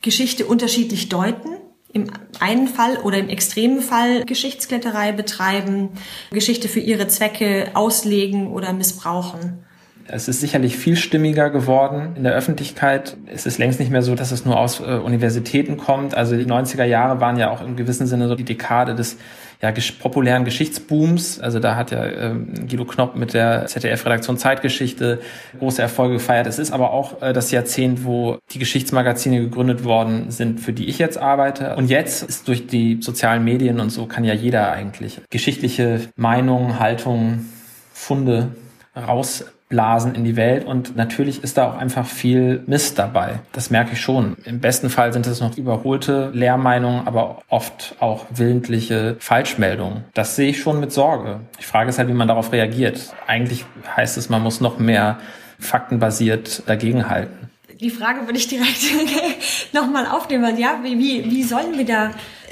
Geschichte 0.01 0.47
unterschiedlich 0.47 1.09
deuten 1.09 1.49
im 1.93 2.11
einen 2.41 2.69
Fall 2.69 2.97
oder 2.99 3.19
im 3.19 3.29
extremen 3.29 3.81
Fall 3.81 4.25
Geschichtskletterei 4.25 5.13
betreiben, 5.13 5.91
Geschichte 6.31 6.69
für 6.69 6.81
ihre 6.81 7.07
Zwecke 7.09 7.71
auslegen 7.75 8.49
oder 8.49 8.73
missbrauchen. 8.73 9.65
Es 10.09 10.27
ist 10.27 10.41
sicherlich 10.41 10.77
vielstimmiger 10.77 11.51
geworden 11.51 12.15
in 12.17 12.25
der 12.25 12.35
Öffentlichkeit. 12.35 13.17
Es 13.33 13.47
ist 13.47 13.59
längst 13.59 13.79
nicht 13.79 13.93
mehr 13.93 14.03
so, 14.03 14.15
dass 14.15 14.33
es 14.33 14.45
nur 14.45 14.59
aus 14.59 14.81
äh, 14.81 14.85
Universitäten 14.85 15.77
kommt. 15.77 16.15
Also 16.15 16.37
die 16.37 16.45
90er 16.45 16.85
Jahre 16.85 17.21
waren 17.21 17.37
ja 17.37 17.51
auch 17.51 17.63
im 17.63 17.77
gewissen 17.77 18.07
Sinne 18.07 18.29
so 18.29 18.35
die 18.35 18.45
Dekade 18.45 18.95
des 18.95 19.17
ja, 19.63 19.71
ges 19.71 19.93
populären 19.93 20.45
Geschichtsbooms. 20.45 21.39
Also 21.39 21.61
da 21.61 21.77
hat 21.77 21.93
ja 21.93 22.05
ähm, 22.05 22.53
Guido 22.69 22.85
Knopp 22.85 23.15
mit 23.15 23.33
der 23.33 23.67
ZDF-Redaktion 23.67 24.37
Zeitgeschichte 24.37 25.21
große 25.61 25.81
Erfolge 25.81 26.15
gefeiert. 26.15 26.49
Es 26.49 26.59
ist 26.59 26.73
aber 26.73 26.91
auch 26.91 27.23
äh, 27.23 27.33
das 27.33 27.53
Jahrzehnt, 27.53 28.05
wo 28.05 28.39
die 28.51 28.59
Geschichtsmagazine 28.59 29.41
gegründet 29.41 29.85
worden 29.85 30.33
sind, 30.33 30.59
für 30.59 30.73
die 30.73 30.89
ich 30.89 30.99
jetzt 30.99 31.17
arbeite. 31.17 31.77
Und 31.77 31.91
jetzt 31.91 32.25
ist 32.25 32.49
durch 32.49 32.67
die 32.67 33.01
sozialen 33.01 33.45
Medien 33.45 33.79
und 33.79 33.91
so 33.91 34.07
kann 34.07 34.25
ja 34.25 34.35
jeder 34.35 34.73
eigentlich 34.73 35.21
geschichtliche 35.31 36.01
Meinungen, 36.17 36.81
Haltungen, 36.81 37.53
Funde 37.93 38.57
raus 38.97 39.45
blasen 39.73 40.15
in 40.15 40.23
die 40.23 40.37
Welt 40.37 40.67
und 40.67 40.97
natürlich 40.97 41.43
ist 41.43 41.57
da 41.57 41.67
auch 41.67 41.79
einfach 41.79 42.05
viel 42.05 42.63
Mist 42.67 42.99
dabei. 42.99 43.41
Das 43.53 43.71
merke 43.71 43.95
ich 43.95 44.03
schon. 44.03 44.37
Im 44.45 44.61
besten 44.61 44.91
Fall 44.91 45.15
sind 45.15 45.27
es 45.27 45.41
noch 45.41 45.57
überholte 45.57 46.31
Lehrmeinungen, 46.35 47.07
aber 47.07 47.39
oft 47.49 47.97
auch 47.99 48.27
willentliche 48.29 49.17
Falschmeldungen. 49.19 50.05
Das 50.13 50.37
sehe 50.37 50.51
ich 50.51 50.61
schon 50.61 50.79
mit 50.79 50.93
Sorge. 50.93 51.41
Ich 51.59 51.67
frage 51.67 51.89
es 51.89 51.99
halt, 51.99 52.11
wie 52.11 52.13
man 52.13 52.29
darauf 52.29 52.53
reagiert. 52.53 53.15
Eigentlich 53.27 53.65
heißt 53.97 54.19
es, 54.19 54.29
man 54.29 54.43
muss 54.43 54.61
noch 54.61 54.79
mehr 54.79 55.19
faktenbasiert 55.59 56.69
dagegenhalten. 56.69 57.49
Die 57.81 57.89
Frage 57.89 58.27
würde 58.27 58.39
ich 58.39 58.49
direkt 58.49 58.83
nochmal 59.73 60.07
aufnehmen. 60.07 60.59
Ja, 60.59 60.81
wie, 60.83 60.99
wie 60.99 61.43
sollen 61.43 61.79
wir 61.79 61.87
da 61.87 62.11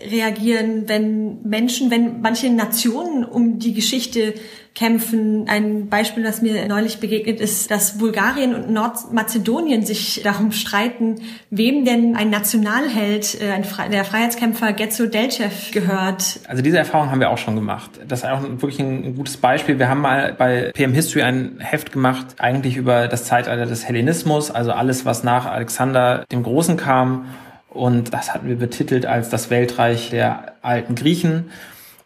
reagieren, 0.09 0.89
wenn 0.89 1.43
Menschen, 1.43 1.91
wenn 1.91 2.21
manche 2.21 2.51
Nationen 2.51 3.25
um 3.25 3.59
die 3.59 3.75
Geschichte 3.75 4.35
kämpfen. 4.75 5.47
Ein 5.49 5.89
Beispiel, 5.89 6.23
das 6.23 6.43
mir 6.43 6.67
neulich 6.69 7.01
begegnet 7.01 7.41
ist, 7.41 7.71
dass 7.71 7.99
Bulgarien 7.99 8.55
und 8.55 8.71
Nordmazedonien 8.71 9.85
sich 9.85 10.23
darum 10.23 10.53
streiten, 10.53 11.17
wem 11.51 11.85
denn 11.85 12.17
ein 12.17 12.31
Nationalheld, 12.31 13.41
äh, 13.41 13.51
ein 13.51 13.65
Fre 13.65 13.91
der 13.91 14.05
Freiheitskämpfer 14.05 14.73
Getzo 14.73 15.07
Delchev 15.07 15.73
gehört. 15.73 16.41
Also 16.47 16.63
diese 16.63 16.79
Erfahrung 16.79 17.11
haben 17.11 17.21
wir 17.21 17.31
auch 17.31 17.39
schon 17.39 17.57
gemacht. 17.57 17.91
Das 18.07 18.21
ist 18.21 18.27
auch 18.27 18.43
wirklich 18.43 18.79
ein 18.79 19.17
gutes 19.17 19.37
Beispiel. 19.37 19.79
Wir 19.79 19.89
haben 19.89 20.01
mal 20.01 20.35
bei 20.39 20.71
PM 20.73 20.95
History 20.95 21.23
ein 21.23 21.59
Heft 21.59 21.93
gemacht, 21.93 22.37
eigentlich 22.39 22.77
über 22.77 23.09
das 23.09 23.25
Zeitalter 23.25 23.67
des 23.67 23.87
Hellenismus, 23.87 24.51
also 24.51 24.73
alles, 24.73 25.05
was 25.05 25.25
nach 25.25 25.47
Alexander 25.47 26.25
dem 26.31 26.43
Großen 26.43 26.77
kam 26.77 27.27
Und 27.71 28.13
das 28.13 28.35
hatten 28.35 28.49
wir 28.49 28.57
betitelt 28.57 29.07
als 29.07 29.29
das 29.31 29.49
Weltreich 29.51 30.11
der 30.11 30.55
alten 30.63 30.95
Griechen. 30.95 31.51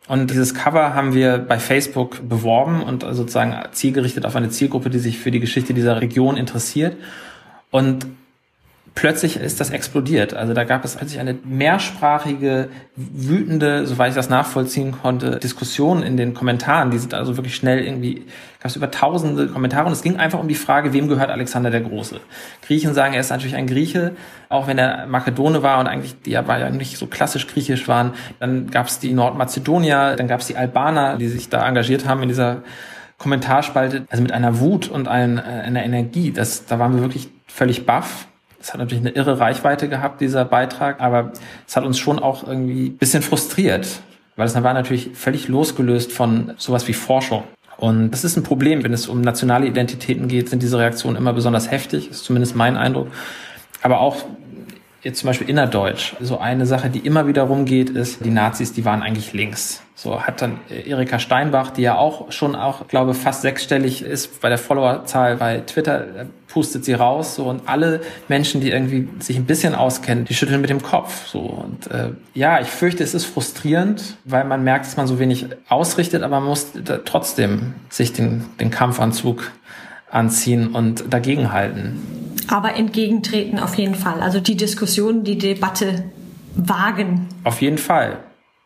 Und 0.07 0.31
dieses 0.31 0.53
Cover 0.53 0.95
haben 0.95 1.15
wir 1.15 1.39
bei 1.39 1.59
Facebook 1.59 2.29
beworben 2.29 2.83
und 2.83 3.03
sozusagen 3.03 3.57
zielgerichtet 3.73 4.27
auf 4.27 4.37
eine 4.37 4.51
Zielgruppe, 4.51 4.91
die 4.91 4.99
sich 4.99 5.19
für 5.19 5.31
die 5.31 5.41
Geschichte 5.41 5.73
dieser 5.73 6.01
Region 6.01 6.37
interessiert. 6.37 6.97
Und 7.71 8.07
plötzlich 8.95 9.37
ist 9.37 9.61
das 9.61 9.71
explodiert. 9.71 10.35
Also 10.35 10.55
da 10.55 10.65
gab 10.65 10.85
es 10.85 10.97
plötzlich 10.97 11.19
eine 11.19 11.35
mehrsprachige, 11.45 12.69
wütende, 12.95 13.87
soweit 13.87 14.11
ich 14.11 14.15
das 14.15 14.31
nachvollziehen 14.31 14.93
konnte, 14.93 15.39
Diskussion 15.39 16.03
in 16.03 16.17
den 16.17 16.33
Kommentaren. 16.33 16.91
Die 16.91 16.99
sind 16.99 17.13
also 17.13 17.37
wirklich 17.37 17.57
schnell 17.57 17.85
irgendwie, 17.85 18.25
gab 18.61 18.71
es 18.71 18.77
über 18.77 18.91
tausende 18.91 19.49
Kommentare 19.49 19.87
und 19.87 19.93
es 19.93 20.03
ging 20.03 20.17
einfach 20.17 20.39
um 20.39 20.47
die 20.47 20.55
Frage, 20.55 20.93
wem 20.93 21.09
gehört 21.09 21.31
Alexander 21.31 21.71
der 21.71 21.81
Große? 21.81 22.21
Griechen 22.63 22.95
sagen, 22.95 23.15
er 23.15 23.21
ist 23.21 23.31
natürlich 23.31 23.57
ein 23.57 23.67
Grieche, 23.67 24.13
auch 24.49 24.69
wenn 24.69 24.79
er 24.79 25.07
Makedone 25.07 25.63
war 25.65 25.81
und 25.81 25.89
eigentlich 25.89 26.15
die 26.23 26.31
ja, 26.31 26.43
ja 26.43 26.71
nicht 26.71 26.97
so 26.97 27.07
klassisch 27.07 27.49
griechisch 27.49 27.89
waren. 27.89 28.15
Dann 28.39 28.71
gab 28.71 28.87
es 28.87 29.01
die 29.01 29.13
Nordmazedonier, 29.13 30.15
dann 30.17 30.29
gab 30.29 30.41
es 30.41 30.47
die 30.47 30.57
Albaner, 30.57 31.17
die 31.17 31.29
sich 31.29 31.49
da 31.49 31.67
engagiert 31.67 32.07
haben 32.07 32.23
in 32.23 32.29
dieser 32.29 32.63
Kommentarspalte, 33.19 34.07
also 34.09 34.23
mit 34.23 34.33
einer 34.33 34.61
Wut 34.61 34.89
und 34.89 35.09
einer, 35.09 35.45
einer 35.45 35.85
Energie. 35.85 36.31
Das, 36.31 36.67
da 36.67 36.79
waren 36.79 36.95
wir 36.95 37.03
wirklich 37.03 37.29
völlig 37.47 37.87
baff 37.87 38.29
es 38.65 38.73
hat 38.73 38.81
natürlich 38.81 39.05
eine 39.05 39.11
irre 39.11 39.39
Reichweite 39.39 39.91
gehabt, 39.91 40.23
dieser 40.23 40.47
Beitrag, 40.47 40.99
aber 40.99 41.33
es 41.69 41.77
hat 41.77 41.85
uns 41.85 41.99
schon 41.99 42.19
auch 42.19 42.47
irgendwie 42.47 42.87
ein 42.87 42.97
bisschen 42.97 43.21
frustriert, 43.21 43.87
weil 44.37 44.47
es 44.47 44.55
war 44.55 44.73
natürlich 44.73 45.11
völlig 45.13 45.49
losgelöst 45.49 46.11
von 46.13 46.55
sowas 46.57 46.89
wie 46.89 46.95
Forschung. 46.95 47.45
Und 47.77 48.13
das 48.13 48.25
ist 48.25 48.39
ein 48.39 48.43
Problem, 48.43 48.83
wenn 48.83 48.95
es 48.95 49.07
um 49.07 49.21
nationale 49.21 49.67
Identitäten 49.67 50.29
geht, 50.29 50.49
sind 50.49 50.63
diese 50.63 50.79
Reaktionen 50.79 51.17
immer 51.19 51.35
besonders 51.35 51.71
heftig, 51.71 52.11
ist 52.11 52.25
zumindest 52.25 52.57
mein 52.57 52.79
Eindruck. 52.79 53.09
Aber 53.83 54.01
auch 54.01 54.17
jetzt 55.03 55.21
zum 55.21 55.27
Beispiel 55.27 55.51
innerdeutsch. 55.51 56.15
So 56.21 56.39
eine 56.39 56.65
Sache, 56.65 56.89
die 56.89 57.01
immer 57.01 57.27
wieder 57.27 57.43
rumgeht, 57.43 57.91
ist, 57.91 58.25
die 58.25 58.31
Nazis, 58.31 58.73
die 58.73 58.87
waren 58.87 59.03
eigentlich 59.03 59.35
links. 59.35 59.83
So 59.95 60.23
hat 60.23 60.41
dann 60.41 60.59
Erika 60.71 61.19
Steinbach, 61.19 61.71
die 61.71 61.83
ja 61.83 61.97
auch 61.97 62.33
schon 62.33 62.57
auch, 62.57 62.89
glaube 62.89 63.13
fast 63.13 63.43
sechsstellig 63.43 64.01
ist 64.01 64.41
bei 64.41 64.49
der 64.49 64.57
Followerzahl 64.57 65.37
bei 65.37 65.59
Twitter, 65.59 66.07
pustet 66.55 66.85
sie 66.85 66.95
raus. 66.95 67.35
So 67.35 67.47
und 67.47 67.69
alle 67.69 68.01
Menschen, 68.29 68.61
die 68.61 68.71
irgendwie 68.71 69.09
sich 69.19 69.37
ein 69.37 69.45
bisschen 69.45 69.75
auskennen, 69.75 70.25
die 70.25 70.35
schütteln 70.35 70.61
mit 70.61 70.71
dem 70.71 70.81
Kopf. 70.81 71.27
So 71.27 71.41
und 71.41 71.91
äh, 71.91 72.13
ja, 72.33 72.61
ich 72.61 72.69
fürchte, 72.69 73.03
es 73.03 73.13
ist 73.13 73.25
frustrierend, 73.25 74.17
weil 74.25 74.45
man 74.45 74.63
merkt, 74.63 74.87
dass 74.87 74.97
man 74.97 75.09
so 75.09 75.19
wenig 75.19 75.47
ausrichtet, 75.69 76.23
aber 76.23 76.39
man 76.39 76.49
muss 76.49 76.69
trotzdem 77.05 77.75
sich 77.91 78.13
den, 78.13 78.45
den 78.61 78.71
Kampfanzug 78.71 79.51
anziehen 80.11 80.69
und 80.69 81.13
dagegenhalten. 81.13 81.99
Aber 82.47 82.77
entgegentreten 82.77 83.59
auf 83.59 83.75
jeden 83.75 83.97
Fall. 83.97 84.21
Also 84.21 84.39
die 84.39 84.57
Diskussion, 84.57 85.25
die 85.25 85.39
Debatte 85.39 86.05
wagen. 86.55 87.27
Auf 87.43 87.61
jeden 87.63 87.79
Fall 87.79 88.19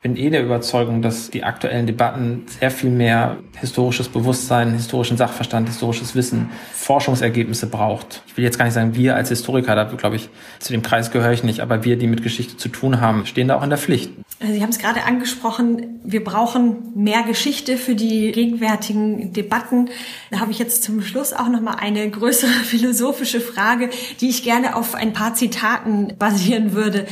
bin 0.08 0.16
eh 0.16 0.30
der 0.30 0.42
Überzeugung, 0.42 1.02
dass 1.02 1.30
die 1.30 1.44
aktuellen 1.44 1.86
Debatten 1.86 2.46
sehr 2.60 2.70
viel 2.70 2.90
mehr 2.90 3.36
historisches 3.60 4.08
Bewusstsein, 4.08 4.72
historischen 4.72 5.16
Sachverstand, 5.16 5.68
historisches 5.68 6.14
Wissen, 6.14 6.50
Forschungsergebnisse 6.72 7.66
braucht. 7.66 8.22
Ich 8.26 8.36
will 8.36 8.44
jetzt 8.44 8.56
gar 8.56 8.64
nicht 8.64 8.74
sagen, 8.74 8.94
wir 8.94 9.16
als 9.16 9.28
Historiker, 9.28 9.74
da 9.74 9.84
glaube 9.84 10.16
ich, 10.16 10.28
zu 10.60 10.72
dem 10.72 10.82
Kreis 10.82 11.10
gehöre 11.10 11.32
ich 11.32 11.44
nicht, 11.44 11.60
aber 11.60 11.84
wir, 11.84 11.96
die 11.96 12.06
mit 12.06 12.22
Geschichte 12.22 12.56
zu 12.56 12.68
tun 12.68 13.00
haben, 13.00 13.26
stehen 13.26 13.48
da 13.48 13.56
auch 13.56 13.62
in 13.62 13.70
der 13.70 13.78
Pflicht. 13.78 14.10
Sie 14.40 14.62
haben 14.62 14.70
es 14.70 14.78
gerade 14.78 15.02
angesprochen, 15.02 16.00
wir 16.04 16.22
brauchen 16.22 16.92
mehr 16.94 17.22
Geschichte 17.24 17.76
für 17.76 17.96
die 17.96 18.32
gegenwärtigen 18.32 19.32
Debatten. 19.32 19.90
Da 20.30 20.40
habe 20.40 20.52
ich 20.52 20.58
jetzt 20.58 20.84
zum 20.84 21.02
Schluss 21.02 21.32
auch 21.32 21.48
noch 21.48 21.60
mal 21.60 21.74
eine 21.74 22.08
größere 22.08 22.50
philosophische 22.64 23.40
Frage, 23.40 23.90
die 24.20 24.28
ich 24.28 24.44
gerne 24.44 24.76
auf 24.76 24.94
ein 24.94 25.12
paar 25.12 25.34
Zitaten 25.34 26.14
basieren 26.18 26.72
würde. 26.72 27.06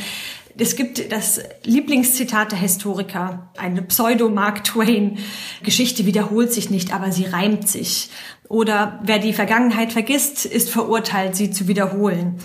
Es 0.58 0.74
gibt 0.74 1.12
das 1.12 1.40
Lieblingszitat 1.64 2.52
der 2.52 2.58
Historiker, 2.58 3.50
eine 3.58 3.82
Pseudo-Mark 3.82 4.64
Twain. 4.64 5.18
Geschichte 5.62 6.06
wiederholt 6.06 6.50
sich 6.50 6.70
nicht, 6.70 6.94
aber 6.94 7.12
sie 7.12 7.26
reimt 7.26 7.68
sich. 7.68 8.08
Oder 8.48 8.98
wer 9.02 9.18
die 9.18 9.34
Vergangenheit 9.34 9.92
vergisst, 9.92 10.46
ist 10.46 10.70
verurteilt, 10.70 11.36
sie 11.36 11.50
zu 11.50 11.68
wiederholen. 11.68 12.38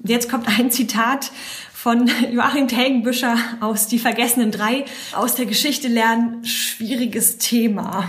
Jetzt 0.00 0.30
kommt 0.30 0.46
ein 0.46 0.70
Zitat 0.70 1.32
von 1.72 2.10
Joachim 2.30 2.68
Telgenbüscher 2.68 3.38
aus 3.60 3.86
Die 3.86 3.98
Vergessenen 3.98 4.50
Drei. 4.50 4.84
Aus 5.14 5.34
der 5.34 5.46
Geschichte 5.46 5.88
lernen, 5.88 6.44
schwieriges 6.44 7.38
Thema. 7.38 8.08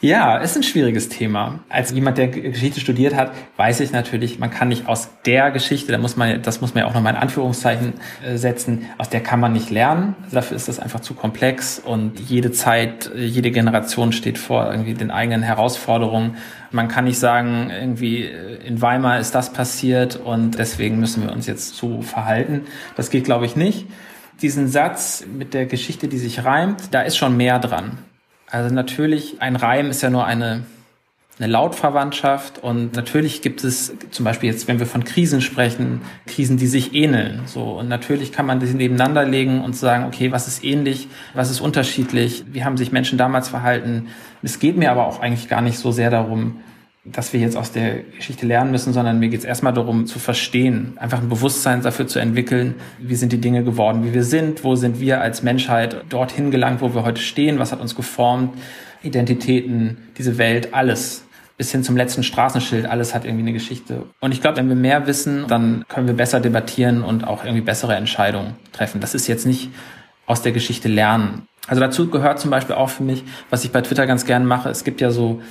Ja, 0.00 0.36
ist 0.36 0.56
ein 0.56 0.62
schwieriges 0.62 1.08
Thema. 1.08 1.58
Als 1.68 1.90
jemand, 1.90 2.18
der 2.18 2.28
Geschichte 2.28 2.78
studiert 2.78 3.16
hat, 3.16 3.32
weiß 3.56 3.80
ich 3.80 3.90
natürlich, 3.90 4.38
man 4.38 4.48
kann 4.48 4.68
nicht 4.68 4.86
aus 4.86 5.08
der 5.26 5.50
Geschichte, 5.50 5.90
da 5.90 5.98
muss 5.98 6.16
man, 6.16 6.40
das 6.40 6.60
muss 6.60 6.72
man 6.72 6.84
ja 6.84 6.88
auch 6.88 6.94
nochmal 6.94 7.14
in 7.14 7.20
Anführungszeichen 7.20 7.94
äh, 8.24 8.36
setzen, 8.36 8.86
aus 8.96 9.08
der 9.08 9.24
kann 9.24 9.40
man 9.40 9.52
nicht 9.52 9.70
lernen. 9.70 10.14
Dafür 10.30 10.56
ist 10.56 10.68
das 10.68 10.78
einfach 10.78 11.00
zu 11.00 11.14
komplex 11.14 11.80
und 11.80 12.20
jede 12.20 12.52
Zeit, 12.52 13.10
jede 13.16 13.50
Generation 13.50 14.12
steht 14.12 14.38
vor 14.38 14.70
irgendwie 14.70 14.94
den 14.94 15.10
eigenen 15.10 15.42
Herausforderungen. 15.42 16.36
Man 16.70 16.86
kann 16.86 17.06
nicht 17.06 17.18
sagen, 17.18 17.68
irgendwie 17.68 18.22
äh, 18.22 18.64
in 18.64 18.80
Weimar 18.80 19.18
ist 19.18 19.34
das 19.34 19.52
passiert 19.52 20.14
und 20.14 20.60
deswegen 20.60 21.00
müssen 21.00 21.24
wir 21.24 21.32
uns 21.32 21.48
jetzt 21.48 21.74
so 21.74 22.02
verhalten. 22.02 22.66
Das 22.94 23.10
geht, 23.10 23.24
glaube 23.24 23.46
ich, 23.46 23.56
nicht. 23.56 23.88
Diesen 24.42 24.68
Satz 24.68 25.26
mit 25.26 25.54
der 25.54 25.66
Geschichte, 25.66 26.06
die 26.06 26.18
sich 26.18 26.44
reimt, 26.44 26.94
da 26.94 27.02
ist 27.02 27.16
schon 27.16 27.36
mehr 27.36 27.58
dran. 27.58 27.98
Also 28.50 28.74
natürlich, 28.74 29.40
ein 29.40 29.56
Reim 29.56 29.90
ist 29.90 30.02
ja 30.02 30.10
nur 30.10 30.24
eine, 30.24 30.62
eine 31.38 31.46
Lautverwandtschaft 31.52 32.58
und 32.62 32.94
natürlich 32.94 33.42
gibt 33.42 33.62
es 33.62 33.92
zum 34.10 34.24
Beispiel 34.24 34.50
jetzt, 34.50 34.68
wenn 34.68 34.78
wir 34.78 34.86
von 34.86 35.04
Krisen 35.04 35.40
sprechen, 35.40 36.00
Krisen, 36.26 36.56
die 36.56 36.66
sich 36.66 36.94
ähneln. 36.94 37.42
So 37.46 37.78
und 37.78 37.88
natürlich 37.88 38.32
kann 38.32 38.46
man 38.46 38.58
das 38.58 38.72
nebeneinander 38.72 39.24
legen 39.24 39.62
und 39.62 39.76
sagen, 39.76 40.04
okay, 40.04 40.32
was 40.32 40.48
ist 40.48 40.64
ähnlich, 40.64 41.08
was 41.34 41.50
ist 41.50 41.60
unterschiedlich, 41.60 42.44
wie 42.50 42.64
haben 42.64 42.76
sich 42.76 42.90
Menschen 42.90 43.18
damals 43.18 43.48
verhalten. 43.48 44.08
Es 44.42 44.58
geht 44.58 44.76
mir 44.76 44.90
aber 44.90 45.06
auch 45.06 45.20
eigentlich 45.20 45.48
gar 45.48 45.60
nicht 45.60 45.78
so 45.78 45.92
sehr 45.92 46.10
darum, 46.10 46.60
dass 47.12 47.32
wir 47.32 47.40
jetzt 47.40 47.56
aus 47.56 47.72
der 47.72 48.00
Geschichte 48.16 48.46
lernen 48.46 48.70
müssen, 48.70 48.92
sondern 48.92 49.18
mir 49.18 49.28
geht 49.28 49.40
es 49.40 49.44
erstmal 49.44 49.72
darum 49.72 50.06
zu 50.06 50.18
verstehen, 50.18 50.94
einfach 50.96 51.20
ein 51.20 51.28
Bewusstsein 51.28 51.82
dafür 51.82 52.06
zu 52.06 52.18
entwickeln, 52.18 52.74
wie 52.98 53.14
sind 53.14 53.32
die 53.32 53.40
Dinge 53.40 53.64
geworden, 53.64 54.04
wie 54.04 54.14
wir 54.14 54.24
sind, 54.24 54.64
wo 54.64 54.74
sind 54.74 55.00
wir 55.00 55.20
als 55.20 55.42
Menschheit 55.42 56.04
dorthin 56.08 56.50
gelangt, 56.50 56.80
wo 56.80 56.94
wir 56.94 57.04
heute 57.04 57.20
stehen, 57.20 57.58
was 57.58 57.72
hat 57.72 57.80
uns 57.80 57.94
geformt, 57.94 58.58
Identitäten, 59.02 59.98
diese 60.16 60.38
Welt, 60.38 60.74
alles 60.74 61.24
bis 61.56 61.72
hin 61.72 61.82
zum 61.82 61.96
letzten 61.96 62.22
Straßenschild, 62.22 62.86
alles 62.86 63.14
hat 63.14 63.24
irgendwie 63.24 63.42
eine 63.42 63.52
Geschichte. 63.52 64.04
Und 64.20 64.32
ich 64.32 64.40
glaube, 64.40 64.58
wenn 64.58 64.68
wir 64.68 64.76
mehr 64.76 65.08
wissen, 65.08 65.46
dann 65.48 65.84
können 65.88 66.06
wir 66.06 66.14
besser 66.14 66.38
debattieren 66.38 67.02
und 67.02 67.26
auch 67.26 67.44
irgendwie 67.44 67.62
bessere 67.62 67.96
Entscheidungen 67.96 68.54
treffen. 68.72 69.00
Das 69.00 69.14
ist 69.14 69.26
jetzt 69.26 69.44
nicht 69.44 69.70
aus 70.24 70.40
der 70.40 70.52
Geschichte 70.52 70.88
lernen. 70.88 71.48
Also 71.66 71.80
dazu 71.80 72.08
gehört 72.08 72.38
zum 72.38 72.50
Beispiel 72.50 72.76
auch 72.76 72.90
für 72.90 73.02
mich, 73.02 73.24
was 73.50 73.64
ich 73.64 73.72
bei 73.72 73.80
Twitter 73.82 74.06
ganz 74.06 74.24
gern 74.24 74.46
mache, 74.46 74.70
es 74.70 74.84
gibt 74.84 75.00
ja 75.00 75.10
so 75.10 75.42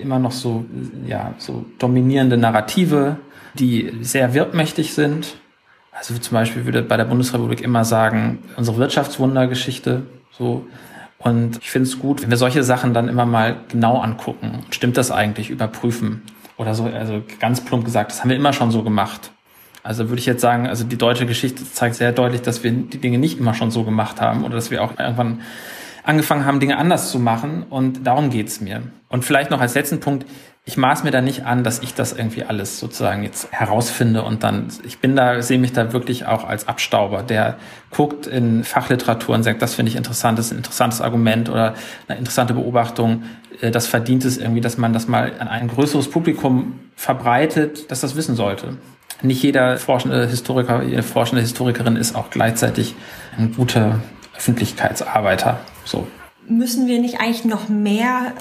immer 0.00 0.18
noch 0.18 0.32
so, 0.32 0.64
ja, 1.06 1.34
so 1.38 1.64
dominierende 1.78 2.36
Narrative, 2.36 3.16
die 3.54 3.92
sehr 4.02 4.34
wirkmächtig 4.34 4.94
sind. 4.94 5.36
Also 5.92 6.14
zum 6.18 6.34
Beispiel 6.34 6.64
würde 6.64 6.82
bei 6.82 6.96
der 6.96 7.04
Bundesrepublik 7.04 7.60
immer 7.60 7.84
sagen, 7.84 8.38
unsere 8.56 8.78
Wirtschaftswundergeschichte, 8.78 10.02
so. 10.36 10.66
Und 11.18 11.58
ich 11.62 11.70
finde 11.70 11.88
es 11.88 11.98
gut, 11.98 12.22
wenn 12.22 12.30
wir 12.30 12.36
solche 12.36 12.62
Sachen 12.62 12.92
dann 12.92 13.08
immer 13.08 13.24
mal 13.24 13.56
genau 13.68 13.98
angucken. 14.00 14.58
Stimmt 14.70 14.96
das 14.96 15.10
eigentlich? 15.10 15.48
Überprüfen. 15.48 16.22
Oder 16.58 16.74
so, 16.74 16.84
also 16.84 17.22
ganz 17.40 17.62
plump 17.62 17.84
gesagt, 17.84 18.10
das 18.10 18.20
haben 18.20 18.28
wir 18.28 18.36
immer 18.36 18.52
schon 18.52 18.70
so 18.70 18.82
gemacht. 18.82 19.30
Also 19.82 20.08
würde 20.08 20.18
ich 20.18 20.26
jetzt 20.26 20.40
sagen, 20.40 20.66
also 20.66 20.84
die 20.84 20.96
deutsche 20.96 21.26
Geschichte 21.26 21.64
zeigt 21.64 21.96
sehr 21.96 22.12
deutlich, 22.12 22.42
dass 22.42 22.64
wir 22.64 22.72
die 22.72 22.98
Dinge 22.98 23.18
nicht 23.18 23.38
immer 23.38 23.54
schon 23.54 23.70
so 23.70 23.84
gemacht 23.84 24.20
haben 24.20 24.44
oder 24.44 24.54
dass 24.54 24.70
wir 24.70 24.82
auch 24.82 24.98
irgendwann 24.98 25.42
angefangen 26.04 26.44
haben, 26.44 26.60
Dinge 26.60 26.78
anders 26.78 27.10
zu 27.10 27.18
machen. 27.18 27.64
Und 27.68 28.06
darum 28.06 28.30
geht's 28.30 28.60
mir. 28.60 28.82
Und 29.08 29.24
vielleicht 29.24 29.50
noch 29.50 29.60
als 29.60 29.74
letzten 29.74 30.00
Punkt, 30.00 30.26
ich 30.66 30.78
maß 30.78 31.04
mir 31.04 31.10
da 31.10 31.20
nicht 31.20 31.44
an, 31.44 31.62
dass 31.62 31.80
ich 31.80 31.92
das 31.92 32.14
irgendwie 32.14 32.44
alles 32.44 32.80
sozusagen 32.80 33.22
jetzt 33.22 33.52
herausfinde 33.52 34.22
und 34.22 34.42
dann, 34.42 34.68
ich 34.84 34.98
bin 34.98 35.14
da, 35.14 35.42
sehe 35.42 35.58
mich 35.58 35.74
da 35.74 35.92
wirklich 35.92 36.24
auch 36.24 36.44
als 36.44 36.68
Abstauber, 36.68 37.22
der 37.22 37.58
guckt 37.90 38.26
in 38.26 38.64
Fachliteratur 38.64 39.34
und 39.34 39.42
sagt, 39.42 39.60
das 39.60 39.74
finde 39.74 39.90
ich 39.90 39.96
interessant, 39.96 40.38
das 40.38 40.46
ist 40.46 40.52
ein 40.52 40.58
interessantes 40.58 41.02
Argument 41.02 41.50
oder 41.50 41.74
eine 42.08 42.18
interessante 42.18 42.54
Beobachtung, 42.54 43.24
äh, 43.60 43.70
das 43.70 43.86
verdient 43.86 44.24
es 44.24 44.38
irgendwie, 44.38 44.62
dass 44.62 44.78
man 44.78 44.94
das 44.94 45.06
mal 45.06 45.32
an 45.38 45.48
ein 45.48 45.68
größeres 45.68 46.08
Publikum 46.08 46.80
verbreitet, 46.96 47.90
dass 47.90 48.00
das 48.00 48.16
wissen 48.16 48.34
sollte. 48.34 48.78
Nicht 49.20 49.42
jeder 49.42 49.76
forschende 49.76 50.26
Historiker, 50.26 50.82
jede 50.82 51.02
forschende 51.02 51.42
Historikerin 51.42 51.96
ist 51.96 52.16
auch 52.16 52.30
gleichzeitig 52.30 52.94
ein 53.36 53.54
guter 53.54 54.00
Öffentlichkeitsarbeiter. 54.36 55.60
So. 55.84 56.06
Müssen 56.46 56.86
wir 56.86 57.00
nicht 57.00 57.20
eigentlich 57.20 57.44
noch 57.44 57.68
mehr 57.68 58.32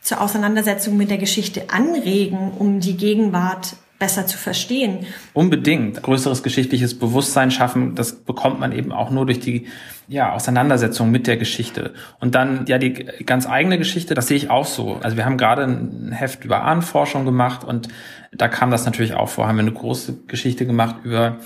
zur 0.00 0.20
Auseinandersetzung 0.20 0.96
mit 0.96 1.10
der 1.10 1.18
Geschichte 1.18 1.70
anregen, 1.70 2.52
um 2.58 2.80
die 2.80 2.96
Gegenwart 2.96 3.76
besser 3.98 4.26
zu 4.26 4.36
verstehen. 4.36 5.06
Unbedingt. 5.32 6.02
Größeres 6.02 6.42
geschichtliches 6.42 6.98
Bewusstsein 6.98 7.50
schaffen, 7.50 7.94
das 7.94 8.12
bekommt 8.12 8.60
man 8.60 8.72
eben 8.72 8.92
auch 8.92 9.10
nur 9.10 9.24
durch 9.24 9.40
die 9.40 9.66
ja, 10.08 10.32
Auseinandersetzung 10.32 11.10
mit 11.10 11.26
der 11.26 11.36
Geschichte. 11.36 11.94
Und 12.20 12.34
dann 12.34 12.66
ja 12.66 12.76
die 12.76 12.92
ganz 12.92 13.46
eigene 13.46 13.78
Geschichte, 13.78 14.14
das 14.14 14.26
sehe 14.26 14.36
ich 14.36 14.50
auch 14.50 14.66
so. 14.66 14.98
Also 15.02 15.16
wir 15.16 15.24
haben 15.24 15.38
gerade 15.38 15.62
ein 15.62 16.12
Heft 16.12 16.44
über 16.44 16.64
Ahnenforschung 16.64 17.24
gemacht 17.24 17.64
und 17.64 17.88
da 18.32 18.48
kam 18.48 18.70
das 18.70 18.84
natürlich 18.84 19.14
auch 19.14 19.28
vor, 19.28 19.46
haben 19.46 19.56
wir 19.56 19.62
eine 19.62 19.72
große 19.72 20.24
Geschichte 20.26 20.66
gemacht 20.66 20.96
über 21.04 21.38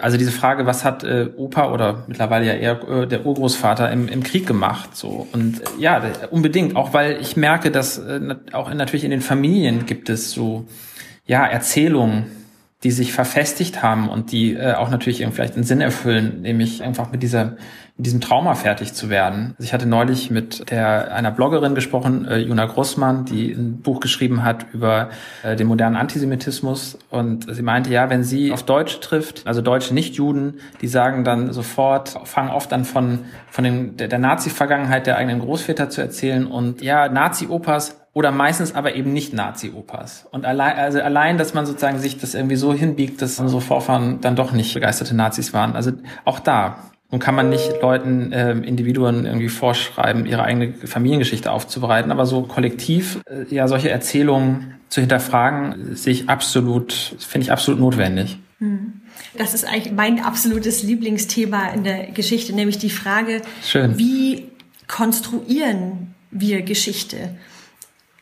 also 0.00 0.16
diese 0.16 0.32
Frage, 0.32 0.66
was 0.66 0.84
hat 0.84 1.04
äh, 1.04 1.28
Opa 1.36 1.72
oder 1.72 2.04
mittlerweile 2.08 2.46
ja 2.46 2.54
eher 2.54 2.88
äh, 2.88 3.06
der 3.06 3.24
Urgroßvater 3.24 3.90
im, 3.92 4.08
im 4.08 4.22
Krieg 4.22 4.46
gemacht? 4.46 4.96
So 4.96 5.28
und 5.32 5.60
äh, 5.60 5.64
ja, 5.78 6.02
unbedingt. 6.30 6.74
Auch 6.76 6.94
weil 6.94 7.18
ich 7.20 7.36
merke, 7.36 7.70
dass 7.70 7.98
äh, 7.98 8.36
auch 8.52 8.70
in, 8.70 8.76
natürlich 8.76 9.04
in 9.04 9.10
den 9.10 9.20
Familien 9.20 9.86
gibt 9.86 10.08
es 10.08 10.32
so 10.32 10.66
ja 11.26 11.46
Erzählungen, 11.46 12.26
die 12.84 12.92
sich 12.92 13.12
verfestigt 13.12 13.82
haben 13.82 14.08
und 14.08 14.30
die 14.30 14.54
äh, 14.54 14.74
auch 14.74 14.88
natürlich 14.88 15.20
irgendwie 15.20 15.36
vielleicht 15.36 15.54
einen 15.54 15.64
Sinn 15.64 15.80
erfüllen, 15.80 16.42
nämlich 16.42 16.82
einfach 16.82 17.10
mit 17.10 17.22
dieser 17.22 17.56
mit 17.96 18.06
diesem 18.06 18.20
Trauma 18.20 18.54
fertig 18.54 18.94
zu 18.94 19.10
werden. 19.10 19.54
Also 19.58 19.64
ich 19.64 19.72
hatte 19.72 19.86
neulich 19.86 20.30
mit 20.30 20.70
der 20.70 21.12
einer 21.12 21.32
Bloggerin 21.32 21.74
gesprochen, 21.74 22.24
äh, 22.26 22.38
Juna 22.38 22.66
Grossmann, 22.66 23.24
die 23.24 23.50
ein 23.50 23.80
Buch 23.80 23.98
geschrieben 23.98 24.44
hat 24.44 24.66
über 24.72 25.10
äh, 25.42 25.56
den 25.56 25.66
modernen 25.66 25.96
Antisemitismus 25.96 26.96
und 27.10 27.52
sie 27.52 27.62
meinte, 27.62 27.90
ja, 27.90 28.08
wenn 28.08 28.22
sie 28.22 28.52
auf 28.52 28.62
Deutsche 28.62 29.00
trifft, 29.00 29.44
also 29.48 29.60
deutsche 29.60 29.92
Nicht-Juden, 29.94 30.60
die 30.80 30.86
sagen 30.86 31.24
dann 31.24 31.52
sofort, 31.52 32.16
fangen 32.24 32.50
oft 32.50 32.72
an 32.72 32.84
von 32.84 33.24
von 33.50 33.64
den, 33.64 33.96
der, 33.96 34.06
der 34.06 34.20
Nazi-Vergangenheit 34.20 35.08
der 35.08 35.16
eigenen 35.16 35.40
Großväter 35.40 35.90
zu 35.90 36.00
erzählen 36.00 36.46
und 36.46 36.80
ja, 36.80 37.08
Nazi-Opas 37.08 38.07
oder 38.12 38.30
meistens 38.32 38.74
aber 38.74 38.94
eben 38.94 39.12
nicht 39.12 39.32
Nazi-Opas. 39.32 40.26
Und 40.30 40.44
allein, 40.44 40.76
also 40.76 41.00
allein, 41.00 41.38
dass 41.38 41.54
man 41.54 41.66
sozusagen 41.66 41.98
sich 41.98 42.18
das 42.18 42.34
irgendwie 42.34 42.56
so 42.56 42.72
hinbiegt, 42.72 43.22
dass 43.22 43.38
unsere 43.38 43.60
Vorfahren 43.60 44.20
dann 44.20 44.36
doch 44.36 44.52
nicht 44.52 44.74
begeisterte 44.74 45.14
Nazis 45.14 45.52
waren. 45.52 45.76
Also 45.76 45.92
auch 46.24 46.40
da. 46.40 46.78
Und 47.10 47.20
kann 47.20 47.34
man 47.34 47.48
nicht 47.48 47.80
Leuten, 47.80 48.32
äh, 48.32 48.52
Individuen 48.52 49.24
irgendwie 49.24 49.48
vorschreiben, 49.48 50.26
ihre 50.26 50.42
eigene 50.42 50.74
Familiengeschichte 50.74 51.50
aufzubereiten. 51.50 52.10
Aber 52.10 52.26
so 52.26 52.42
kollektiv, 52.42 53.20
äh, 53.30 53.54
ja, 53.54 53.66
solche 53.66 53.88
Erzählungen 53.88 54.74
zu 54.88 55.00
hinterfragen, 55.00 55.94
sehe 55.94 56.12
ich 56.12 56.28
absolut, 56.28 56.92
finde 56.92 57.44
ich 57.44 57.52
absolut 57.52 57.80
notwendig. 57.80 58.38
Hm. 58.58 59.00
Das 59.36 59.54
ist 59.54 59.64
eigentlich 59.64 59.92
mein 59.92 60.22
absolutes 60.22 60.82
Lieblingsthema 60.82 61.68
in 61.68 61.84
der 61.84 62.10
Geschichte, 62.10 62.52
nämlich 62.52 62.78
die 62.78 62.90
Frage, 62.90 63.42
Schön. 63.62 63.96
wie 63.98 64.48
konstruieren 64.86 66.14
wir 66.30 66.62
Geschichte? 66.62 67.30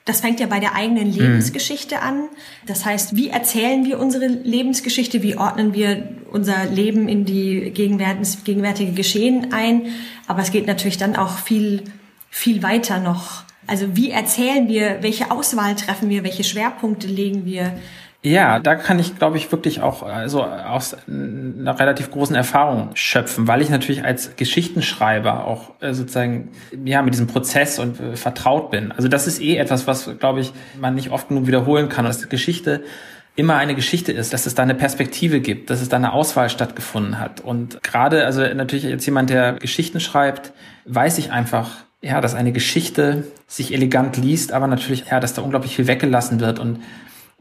Das 0.07 0.21
fängt 0.21 0.38
ja 0.38 0.47
bei 0.47 0.61
der 0.61 0.77
eigenen 0.77 1.09
mhm. 1.09 1.19
Lebensgeschichte 1.19 2.01
an. 2.01 2.29
Das 2.64 2.85
heißt, 2.85 3.16
wie 3.16 3.29
erzählen 3.29 3.85
wir 3.85 3.99
unsere 3.99 4.29
Lebensgeschichte? 4.29 5.23
Wie 5.23 5.37
ordnen 5.37 5.75
wir 5.75 6.09
unser 6.31 6.64
Leben 6.66 7.09
in 7.09 7.25
die 7.25 7.73
gegenwärtige 7.73 8.92
Geschehen 8.92 9.53
ein? 9.53 9.88
Aber 10.29 10.40
es 10.40 10.53
geht 10.53 10.69
natürlich 10.69 10.97
dann 10.97 11.16
auch 11.16 11.38
viel, 11.38 11.83
viel 12.31 12.62
weiter 12.62 13.01
noch. 13.01 13.42
Also 13.66 13.97
wie 13.97 14.11
erzählen 14.11 14.69
wir? 14.69 14.99
Welche 15.01 15.33
Auswahl 15.33 15.75
treffen 15.75 16.09
wir? 16.09 16.23
Welche 16.23 16.45
Schwerpunkte 16.45 17.09
legen 17.09 17.45
wir? 17.45 17.77
Ja, 18.27 18.59
da 18.59 18.75
kann 18.75 18.99
ich, 18.99 19.17
glaube 19.21 19.37
ich, 19.37 19.53
wirklich 19.53 19.83
auch 19.83 20.03
also 20.03 20.43
aus 20.43 20.97
einer 21.07 21.79
relativ 21.79 22.11
großen 22.11 22.35
Erfahrung 22.35 22.91
schöpfen, 22.95 23.47
weil 23.47 23.62
ich 23.62 23.71
natürlich 23.71 24.05
als 24.05 24.35
Geschichtenschreiber 24.35 25.45
auch 25.45 25.81
äh, 25.81 25.95
sozusagen 25.95 26.49
ja 26.85 27.03
mit 27.03 27.15
diesem 27.15 27.29
Prozess 27.29 27.79
und 27.79 28.01
äh, 28.01 28.17
vertraut 28.17 28.73
bin. 28.73 28.91
Also 28.91 29.07
das 29.07 29.29
ist 29.29 29.41
eh 29.41 29.59
etwas, 29.59 29.87
was, 29.87 30.11
glaube 30.19 30.41
ich, 30.41 30.53
man 30.81 30.97
nicht 30.97 31.12
oft 31.12 31.29
genug 31.29 31.47
wiederholen 31.47 31.89
kann, 31.89 32.05
dass 32.05 32.29
Geschichte 32.29 32.83
immer 33.37 33.59
eine 33.59 33.77
Geschichte 33.77 34.11
ist, 34.11 34.33
dass 34.33 34.45
es 34.47 34.57
da 34.57 34.65
eine 34.65 34.75
Perspektive 34.75 35.39
gibt, 35.39 35.71
dass 35.71 35.81
es 35.81 35.89
da 35.89 35.97
eine 35.97 36.12
Auswahl 36.12 36.51
stattgefunden 36.51 37.21
hat. 37.21 37.43
Und 37.43 37.81
gerade, 37.85 38.27
also 38.27 38.41
natürlich 38.41 38.87
jetzt 38.87 39.07
jemand, 39.07 39.31
der 39.31 39.53
Geschichten 39.53 40.01
schreibt, 40.01 40.53
weiß 40.85 41.19
ich 41.19 41.31
einfach, 41.31 41.71
ja, 42.03 42.21
dass 42.21 42.35
eine 42.35 42.51
Geschichte 42.51 43.23
sich 43.47 43.73
elegant 43.73 44.17
liest, 44.17 44.51
aber 44.53 44.67
natürlich, 44.67 45.05
ja, 45.12 45.21
dass 45.21 45.35
da 45.35 45.43
unglaublich 45.43 45.77
viel 45.77 45.87
weggelassen 45.87 46.41
wird 46.41 46.59
und 46.59 46.81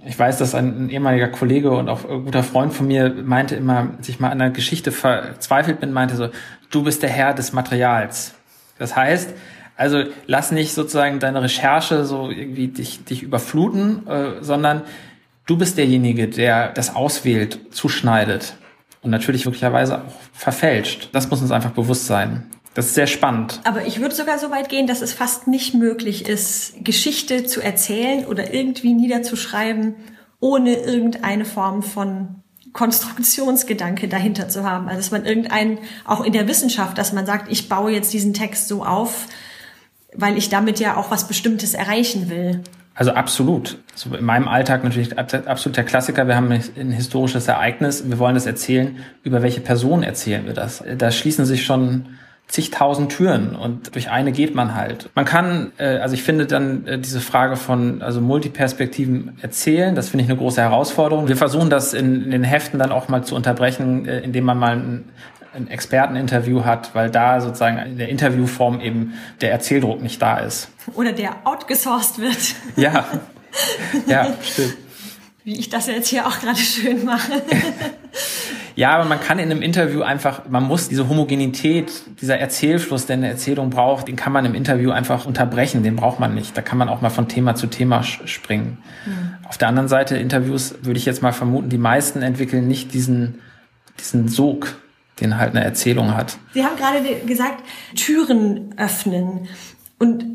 ich 0.06 0.18
weiß, 0.18 0.38
dass 0.38 0.54
ein, 0.54 0.90
ehemaliger 0.90 1.28
Kollege 1.28 1.72
und 1.72 1.90
auch 1.90 2.08
ein 2.08 2.26
guter 2.26 2.44
Freund 2.44 2.74
von 2.74 2.88
mir 2.88 3.10
meinte 3.10 3.56
immer, 3.56 3.90
als 3.98 4.08
ich 4.08 4.20
mal 4.20 4.30
an 4.30 4.40
einer 4.40 4.52
Geschichte 4.52 4.92
verzweifelt 4.92 5.80
bin, 5.80 5.92
meinte 5.92 6.16
so, 6.16 6.30
du 6.70 6.84
bist 6.84 7.02
der 7.02 7.10
Herr 7.10 7.34
des 7.34 7.54
Materials. 7.54 8.36
Das 8.78 8.96
heißt, 8.96 9.34
also 9.78 10.04
lass 10.28 10.52
nicht 10.52 10.74
sozusagen 10.74 11.20
deine 11.20 11.42
Recherche 11.42 12.06
so 12.06 12.30
irgendwie 12.30 12.68
dich, 12.68 13.04
dich 13.04 13.24
überfluten, 13.24 14.08
äh, 14.08 14.42
sondern 14.42 14.84
du 15.48 15.58
bist 15.58 15.78
derjenige, 15.78 16.28
der 16.28 16.70
das 16.70 16.96
auswählt, 16.96 17.60
zuschneidet 17.72 18.56
und 19.02 19.12
natürlich 19.12 19.46
möglicherweise 19.46 20.00
auch 20.00 20.14
verfälscht. 20.34 21.10
Das 21.14 21.30
muss 21.30 21.42
uns 21.42 21.52
einfach 21.52 21.72
bewusst 21.72 22.06
sein. 22.06 22.44
Das 22.76 22.88
ist 22.88 22.96
sehr 22.96 23.08
spannend. 23.08 23.62
Aber 23.64 23.88
ich 23.88 24.02
würde 24.02 24.14
sogar 24.14 24.38
so 24.38 24.52
weit 24.52 24.68
gehen, 24.68 24.86
dass 24.86 25.02
es 25.02 25.14
fast 25.14 25.48
nicht 25.48 25.74
möglich 25.74 26.28
ist, 26.28 26.84
Geschichte 26.84 27.46
zu 27.46 27.62
erzählen 27.62 28.26
oder 28.26 28.54
irgendwie 28.54 28.94
niederzuschreiben, 28.94 29.96
ohne 30.42 30.76
irgendeine 30.76 31.46
Form 31.46 31.82
von 31.82 32.44
Konstruktionsgedanke 32.74 34.10
dahinter 34.10 34.50
zu 34.50 34.70
haben. 34.70 34.90
Also 34.90 34.98
dass 34.98 35.12
man 35.12 35.26
irgendeinen, 35.26 35.80
auch 36.04 36.26
in 36.26 36.34
der 36.34 36.50
Wissenschaft, 36.50 36.98
dass 36.98 37.14
man 37.14 37.26
sagt, 37.26 37.50
ich 37.50 37.70
baue 37.70 37.92
jetzt 37.92 38.12
diesen 38.12 38.34
Text 38.34 38.68
so 38.68 38.84
auf, 38.84 39.28
weil 40.14 40.38
ich 40.38 40.50
damit 40.50 40.82
ja 40.82 40.98
auch 40.98 41.10
was 41.12 41.30
Bestimmtes 41.30 41.76
erreichen 41.76 42.30
will. 42.30 42.62
Also 42.94 43.12
absolut. 43.12 43.78
Also 43.94 44.14
in 44.16 44.26
meinem 44.26 44.50
Alltag 44.50 44.84
natürlich 44.84 45.18
absolut 45.18 45.78
der 45.78 45.86
Klassiker. 45.86 46.28
Wir 46.28 46.36
haben 46.36 46.52
ein 46.52 46.92
historisches 46.92 47.48
Ereignis. 47.48 48.04
Wir 48.06 48.20
wollen 48.20 48.36
das 48.36 48.46
erzählen. 48.46 48.98
Über 49.24 49.42
welche 49.42 49.62
Person 49.62 50.04
erzählen 50.04 50.46
wir 50.46 50.54
das? 50.54 50.84
Da 50.98 51.12
schließen 51.12 51.46
sich 51.46 51.64
schon 51.64 52.08
zigtausend 52.48 53.12
Türen 53.12 53.56
und 53.56 53.96
durch 53.96 54.10
eine 54.10 54.32
geht 54.32 54.56
man 54.56 54.76
halt. 54.76 55.10
Man 55.16 55.26
kann, 55.26 55.72
äh, 55.78 55.98
also 55.98 56.14
ich 56.14 56.24
finde 56.24 56.46
dann 56.46 56.86
äh, 56.88 57.00
diese 57.00 57.20
Frage 57.20 57.56
von 57.56 58.02
also 58.02 58.22
Multiperspektiven 58.22 59.38
erzählen, 59.42 59.96
das 59.96 60.10
finde 60.10 60.26
ich 60.26 60.30
eine 60.30 60.38
große 60.38 60.62
Herausforderung. 60.62 61.28
Wir 61.28 61.38
versuchen 61.38 61.70
das 61.70 61.94
in, 61.94 62.24
in 62.24 62.32
den 62.32 62.44
Heften 62.44 62.80
dann 62.80 62.92
auch 62.92 63.10
mal 63.10 63.24
zu 63.24 63.36
unterbrechen, 63.36 64.08
äh, 64.08 64.20
indem 64.20 64.46
man 64.46 64.60
mal 64.60 64.76
ein, 64.76 65.06
ein 65.56 65.68
Experteninterview 65.70 66.64
hat, 66.66 66.94
weil 66.94 67.10
da 67.10 67.42
sozusagen 67.42 67.78
in 67.78 67.98
der 67.98 68.10
Interviewform 68.10 68.80
eben 68.80 69.14
der 69.42 69.52
Erzähldruck 69.52 70.02
nicht 70.02 70.22
da 70.22 70.38
ist. 70.38 70.70
Oder 70.94 71.14
der 71.14 71.36
outgesourced 71.46 72.20
wird. 72.20 72.56
Ja, 72.76 73.06
ja, 74.06 74.28
stimmt. 74.44 74.85
Wie 75.46 75.60
ich 75.60 75.70
das 75.70 75.88
jetzt 75.88 76.10
hier 76.10 76.28
auch 76.28 76.40
gerade 76.40 76.60
schön 76.60 77.06
mache. 77.06 77.32
Ja, 78.78 78.90
aber 78.90 79.06
man 79.06 79.22
kann 79.22 79.40
in 79.40 79.50
einem 79.50 79.62
Interview 79.62 80.02
einfach, 80.02 80.50
man 80.50 80.64
muss 80.64 80.90
diese 80.90 81.08
Homogenität, 81.08 81.94
dieser 82.20 82.38
Erzählfluss, 82.40 83.06
der 83.06 83.16
eine 83.16 83.30
Erzählung 83.30 83.70
braucht, 83.70 84.10
den 84.10 84.18
kann 84.18 84.34
man 84.34 84.44
im 84.46 84.54
Interview 84.54 84.92
einfach 84.92 85.26
unterbrechen, 85.26 85.82
den 85.82 85.96
braucht 85.96 86.20
man 86.20 86.36
nicht. 86.36 86.58
Da 86.58 86.62
kann 86.62 86.78
man 86.78 86.90
auch 86.90 87.00
mal 87.00 87.10
von 87.10 87.30
Thema 87.30 87.56
zu 87.56 87.68
Thema 87.68 88.04
springen. 88.04 88.80
Mhm. 89.06 89.48
Auf 89.48 89.58
der 89.58 89.70
anderen 89.70 89.88
Seite, 89.88 90.18
Interviews 90.18 90.76
würde 90.82 90.98
ich 91.00 91.06
jetzt 91.06 91.22
mal 91.22 91.32
vermuten, 91.32 91.70
die 91.70 91.78
meisten 91.78 92.22
entwickeln 92.22 92.68
nicht 92.68 92.94
diesen, 92.94 93.40
diesen 93.98 94.28
Sog, 94.28 94.76
den 95.22 95.38
halt 95.38 95.56
eine 95.56 95.64
Erzählung 95.64 96.14
hat. 96.14 96.38
Sie 96.54 96.66
haben 96.66 96.76
gerade 96.76 97.02
gesagt, 97.26 97.64
Türen 97.96 98.76
öffnen. 98.78 99.48
Und 100.00 100.26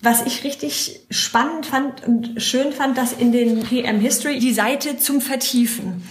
was 0.00 0.24
ich 0.26 0.44
richtig 0.44 1.00
spannend 1.10 1.66
fand 1.66 2.06
und 2.06 2.40
schön 2.40 2.72
fand, 2.72 2.96
dass 2.96 3.12
in 3.12 3.32
den 3.32 3.62
PM 3.62 4.00
History 4.00 4.38
die 4.38 4.52
Seite 4.52 4.96
zum 4.96 5.20
Vertiefen 5.20 6.02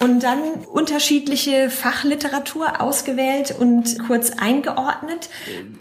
und 0.00 0.22
dann 0.22 0.38
unterschiedliche 0.72 1.68
Fachliteratur 1.68 2.80
ausgewählt 2.80 3.54
und 3.56 3.98
kurz 4.06 4.32
eingeordnet. 4.32 5.28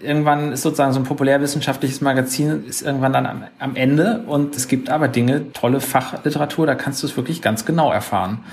Irgendwann 0.03 0.51
ist 0.51 0.62
sozusagen 0.62 0.91
so 0.91 0.99
ein 0.99 1.05
populärwissenschaftliches 1.05 2.01
Magazin 2.01 2.65
ist 2.67 2.81
irgendwann 2.81 3.13
dann 3.13 3.25
am, 3.25 3.43
am 3.59 3.75
Ende 3.75 4.25
und 4.27 4.55
es 4.55 4.67
gibt 4.67 4.89
aber 4.89 5.07
Dinge, 5.07 5.53
tolle 5.53 5.79
Fachliteratur, 5.79 6.67
da 6.67 6.75
kannst 6.75 7.01
du 7.01 7.07
es 7.07 7.15
wirklich 7.15 7.41
ganz 7.41 7.65
genau 7.65 7.91
erfahren. 7.91 8.43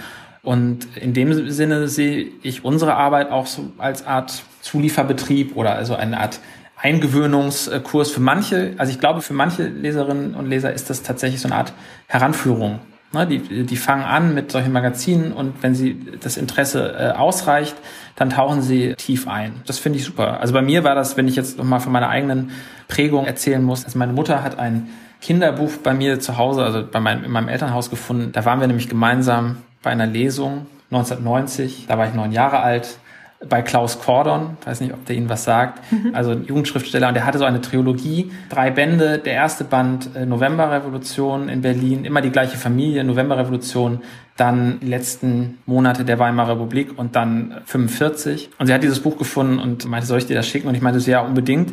Und 0.43 0.87
in 0.97 1.13
dem 1.13 1.51
Sinne 1.51 1.89
sehe 1.89 2.29
ich 2.45 2.65
unsere 2.65 2.95
Arbeit 2.95 3.33
auch 3.33 3.47
so 3.47 3.73
als 3.79 4.07
Art 4.07 4.45
Zulieferbetrieb 4.63 5.57
oder 5.57 5.75
also 5.75 5.97
eine 5.97 6.21
Art 6.21 6.39
Eingewöhnungskurs 6.77 8.11
für 8.11 8.21
manche. 8.21 8.75
Also 8.77 8.93
ich 8.93 9.01
glaube, 9.01 9.23
für 9.23 9.35
manche 9.35 9.65
Leserinnen 9.67 10.35
und 10.35 10.47
Leser 10.47 10.73
ist 10.73 10.91
das 10.91 11.03
tatsächlich 11.03 11.41
so 11.41 11.49
eine 11.49 11.57
Art 11.57 11.73
Heranführung 12.07 12.81
Ne, 13.13 13.25
die, 13.25 13.65
die 13.65 13.77
fangen 13.77 14.03
an 14.03 14.35
mit 14.35 14.51
solchen 14.51 14.73
Magazinen 14.73 15.33
und 15.33 15.63
wenn 15.63 15.77
sie 15.77 15.97
das 16.21 16.37
Interesse 16.37 16.93
äh, 16.99 17.17
ausreicht, 17.17 17.77
dann 18.17 18.31
tauchen 18.31 18.63
sie 18.63 18.95
tief 18.95 19.29
ein. 19.29 19.63
Das 19.65 19.79
finde 19.79 19.99
ich 19.99 20.05
super. 20.05 20.41
Also 20.41 20.53
bei 20.53 20.61
mir 20.61 20.83
war 20.83 20.97
das, 20.97 21.17
wenn 21.17 21.29
ich 21.29 21.37
jetzt 21.37 21.57
nochmal 21.57 21.79
von 21.79 21.93
meiner 21.93 22.09
eigenen 22.09 22.51
Prägung 22.89 23.25
erzählen 23.25 23.63
muss, 23.63 23.85
also 23.85 23.97
meine 23.97 24.13
Mutter 24.13 24.43
hat 24.43 24.59
ein 24.59 24.89
Kinderbuch 25.21 25.77
bei 25.83 25.95
mir 25.95 26.19
zu 26.19 26.37
Hause, 26.37 26.65
also 26.65 26.85
bei 26.85 26.99
meinem, 26.99 27.25
in 27.25 27.31
meinem 27.31 27.49
Elternhaus 27.49 27.91
gefunden. 27.91 28.33
Da 28.33 28.45
waren 28.45 28.61
wir 28.61 28.67
nämlich 28.67 28.89
gemeinsam 28.89 29.59
bei 29.83 29.91
einer 29.91 30.07
Lesung 30.07 30.67
1990. 30.91 31.87
Da 31.87 31.97
war 31.97 32.09
ich 32.09 32.15
neun 32.15 32.33
Jahre 32.33 32.61
alt 32.61 32.99
bei 33.49 33.63
Klaus 33.63 34.01
Kordon, 34.01 34.57
weiß 34.65 34.81
nicht, 34.81 34.93
ob 34.93 35.05
der 35.07 35.17
Ihnen 35.17 35.29
was 35.29 35.45
sagt, 35.45 35.81
mhm. 35.93 36.15
also 36.15 36.31
ein 36.31 36.45
Jugendschriftsteller, 36.45 37.09
und 37.09 37.15
der 37.15 37.27
hatte 37.27 37.39
so 37.39 37.45
eine 37.45 37.61
Trilogie, 37.61 38.31
drei 38.49 38.71
Bände, 38.71 39.19
der 39.19 39.35
erste 39.35 39.65
Band 39.65 40.11
äh, 40.15 40.27
Novemberrevolution 40.27 41.49
in 41.49 41.63
Berlin, 41.63 42.05
immer 42.05 42.21
die 42.21 42.31
gleiche 42.31 42.57
Familie, 42.57 43.05
Novemberrevolution, 43.05 44.01
dann 44.37 44.81
die 44.81 44.89
letzten 44.89 45.59
Monate 45.67 46.05
der 46.05 46.19
Weimarer 46.19 46.53
Republik 46.53 46.99
und 46.99 47.17
dann 47.17 47.63
45. 47.65 48.51
Und 48.59 48.67
sie 48.67 48.75
hat 48.75 48.83
dieses 48.83 49.01
Buch 49.01 49.17
gefunden 49.17 49.59
und 49.59 49.87
meinte, 49.87 50.07
soll 50.07 50.19
ich 50.19 50.27
dir 50.27 50.37
das 50.37 50.47
schicken? 50.47 50.69
Und 50.69 50.75
ich 50.75 50.83
meinte 50.83 50.99
ja, 51.11 51.21
unbedingt. 51.21 51.73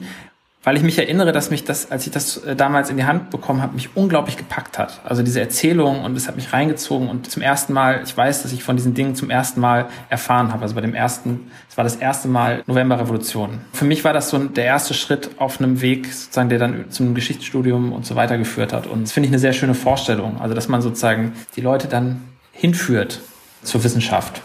Weil 0.64 0.78
ich 0.78 0.84
mich 0.84 0.98
erinnere, 0.98 1.32
dass 1.32 1.50
mich 1.50 1.64
das, 1.64 1.92
als 1.92 2.06
ich 2.08 2.12
das 2.12 2.38
äh, 2.38 2.56
damals 2.56 2.90
in 2.90 2.98
die 2.98 3.04
Hand 3.04 3.30
bekommen 3.30 3.62
habe, 3.62 3.76
mich 3.76 3.96
unglaublich 3.96 4.38
gepackt 4.38 4.80
hat. 4.80 5.02
Also 5.04 5.22
diese 5.22 5.40
Erzählung 5.42 6.04
und 6.04 6.16
es 6.16 6.28
hat 6.28 6.36
mich 6.36 6.54
reingezogen 6.54 7.10
und 7.10 7.30
zum 7.30 7.42
ersten 7.42 7.74
Mal, 7.74 8.02
ich 8.06 8.16
weiß, 8.16 8.44
dass 8.44 8.52
ich 8.54 8.64
von 8.64 8.78
diesen 8.78 8.94
Dingen 8.94 9.16
zum 9.16 9.30
ersten 9.30 9.60
Mal 9.60 9.88
erfahren 10.10 10.54
habe. 10.54 10.64
Also 10.64 10.76
bei 10.76 10.82
dem 10.82 10.96
ersten, 10.96 11.52
es 11.70 11.78
war 11.78 11.84
das 11.84 11.98
erste 11.98 12.28
Mal 12.28 12.64
Novemberrevolution. 12.66 13.62
Für 13.74 13.86
mich 13.86 14.04
war 14.04 14.14
das 14.14 14.30
so 14.30 14.38
der 14.38 14.66
erste 14.66 14.94
Schritt 14.94 15.32
auf 15.38 15.60
einem 15.60 15.82
Weg, 15.82 16.12
sozusagen, 16.12 16.50
der 16.50 16.60
dann 16.60 16.86
zum 16.90 17.14
Geschichtsstudium 17.14 17.92
und 17.92 18.06
so 18.06 18.16
weiter 18.16 18.38
geführt 18.38 18.74
hat. 18.74 18.88
Und 18.88 19.04
das 19.04 19.12
finde 19.12 19.28
ich 19.28 19.32
eine 19.32 19.40
sehr 19.40 19.54
schöne 19.54 19.74
Vorstellung. 19.76 20.40
Also 20.40 20.56
dass 20.56 20.70
man 20.70 20.82
sozusagen 20.82 21.34
die 21.56 21.62
Leute 21.62 21.88
dann 21.88 22.22
hinführt 22.54 23.20
zur 23.64 23.84
Wissenschaft. 23.84 24.42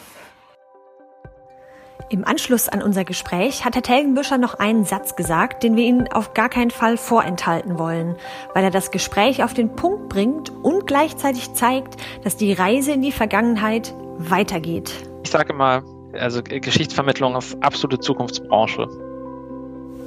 Im 2.10 2.24
Anschluss 2.24 2.70
an 2.70 2.82
unser 2.82 3.04
Gespräch 3.04 3.66
hat 3.66 3.74
Herr 3.74 3.82
Telgenbüscher 3.82 4.38
noch 4.38 4.54
einen 4.54 4.86
Satz 4.86 5.14
gesagt, 5.14 5.62
den 5.62 5.76
wir 5.76 5.84
Ihnen 5.84 6.08
auf 6.10 6.32
gar 6.32 6.48
keinen 6.48 6.70
Fall 6.70 6.96
vorenthalten 6.96 7.78
wollen, 7.78 8.16
weil 8.54 8.64
er 8.64 8.70
das 8.70 8.90
Gespräch 8.90 9.44
auf 9.44 9.52
den 9.52 9.76
Punkt 9.76 10.08
bringt 10.08 10.48
und 10.48 10.86
gleichzeitig 10.86 11.52
zeigt, 11.52 11.98
dass 12.24 12.38
die 12.38 12.54
Reise 12.54 12.92
in 12.92 13.02
die 13.02 13.12
Vergangenheit 13.12 13.92
weitergeht. 14.16 14.90
Ich 15.22 15.30
sage 15.30 15.52
mal, 15.52 15.82
also 16.14 16.42
Geschichtsvermittlung 16.42 17.36
ist 17.36 17.62
absolute 17.62 18.00
Zukunftsbranche. 18.00 18.88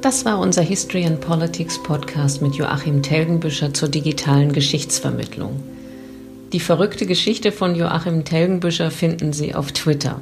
Das 0.01 0.25
war 0.25 0.39
unser 0.39 0.63
History 0.63 1.05
and 1.05 1.21
Politics 1.21 1.81
Podcast 1.83 2.41
mit 2.41 2.55
Joachim 2.55 3.03
Telgenbüscher 3.03 3.75
zur 3.75 3.89
digitalen 3.89 4.53
Geschichtsvermittlung. 4.53 5.61
Die 6.51 6.59
verrückte 6.59 7.05
Geschichte 7.05 7.51
von 7.51 7.75
Joachim 7.75 8.25
Telgenbüscher 8.25 8.89
finden 8.89 9.33
Sie 9.33 9.53
auf 9.53 9.71
Twitter. 9.71 10.19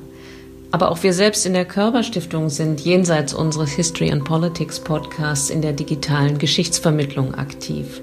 Aber 0.71 0.91
auch 0.91 1.01
wir 1.01 1.13
selbst 1.13 1.45
in 1.45 1.53
der 1.53 1.65
Körperstiftung 1.65 2.49
sind 2.49 2.81
jenseits 2.81 3.33
unseres 3.33 3.71
History 3.71 4.11
and 4.11 4.23
Politics 4.23 4.79
Podcasts 4.79 5.49
in 5.49 5.63
der 5.63 5.73
digitalen 5.73 6.37
Geschichtsvermittlung 6.37 7.33
aktiv. 7.33 8.01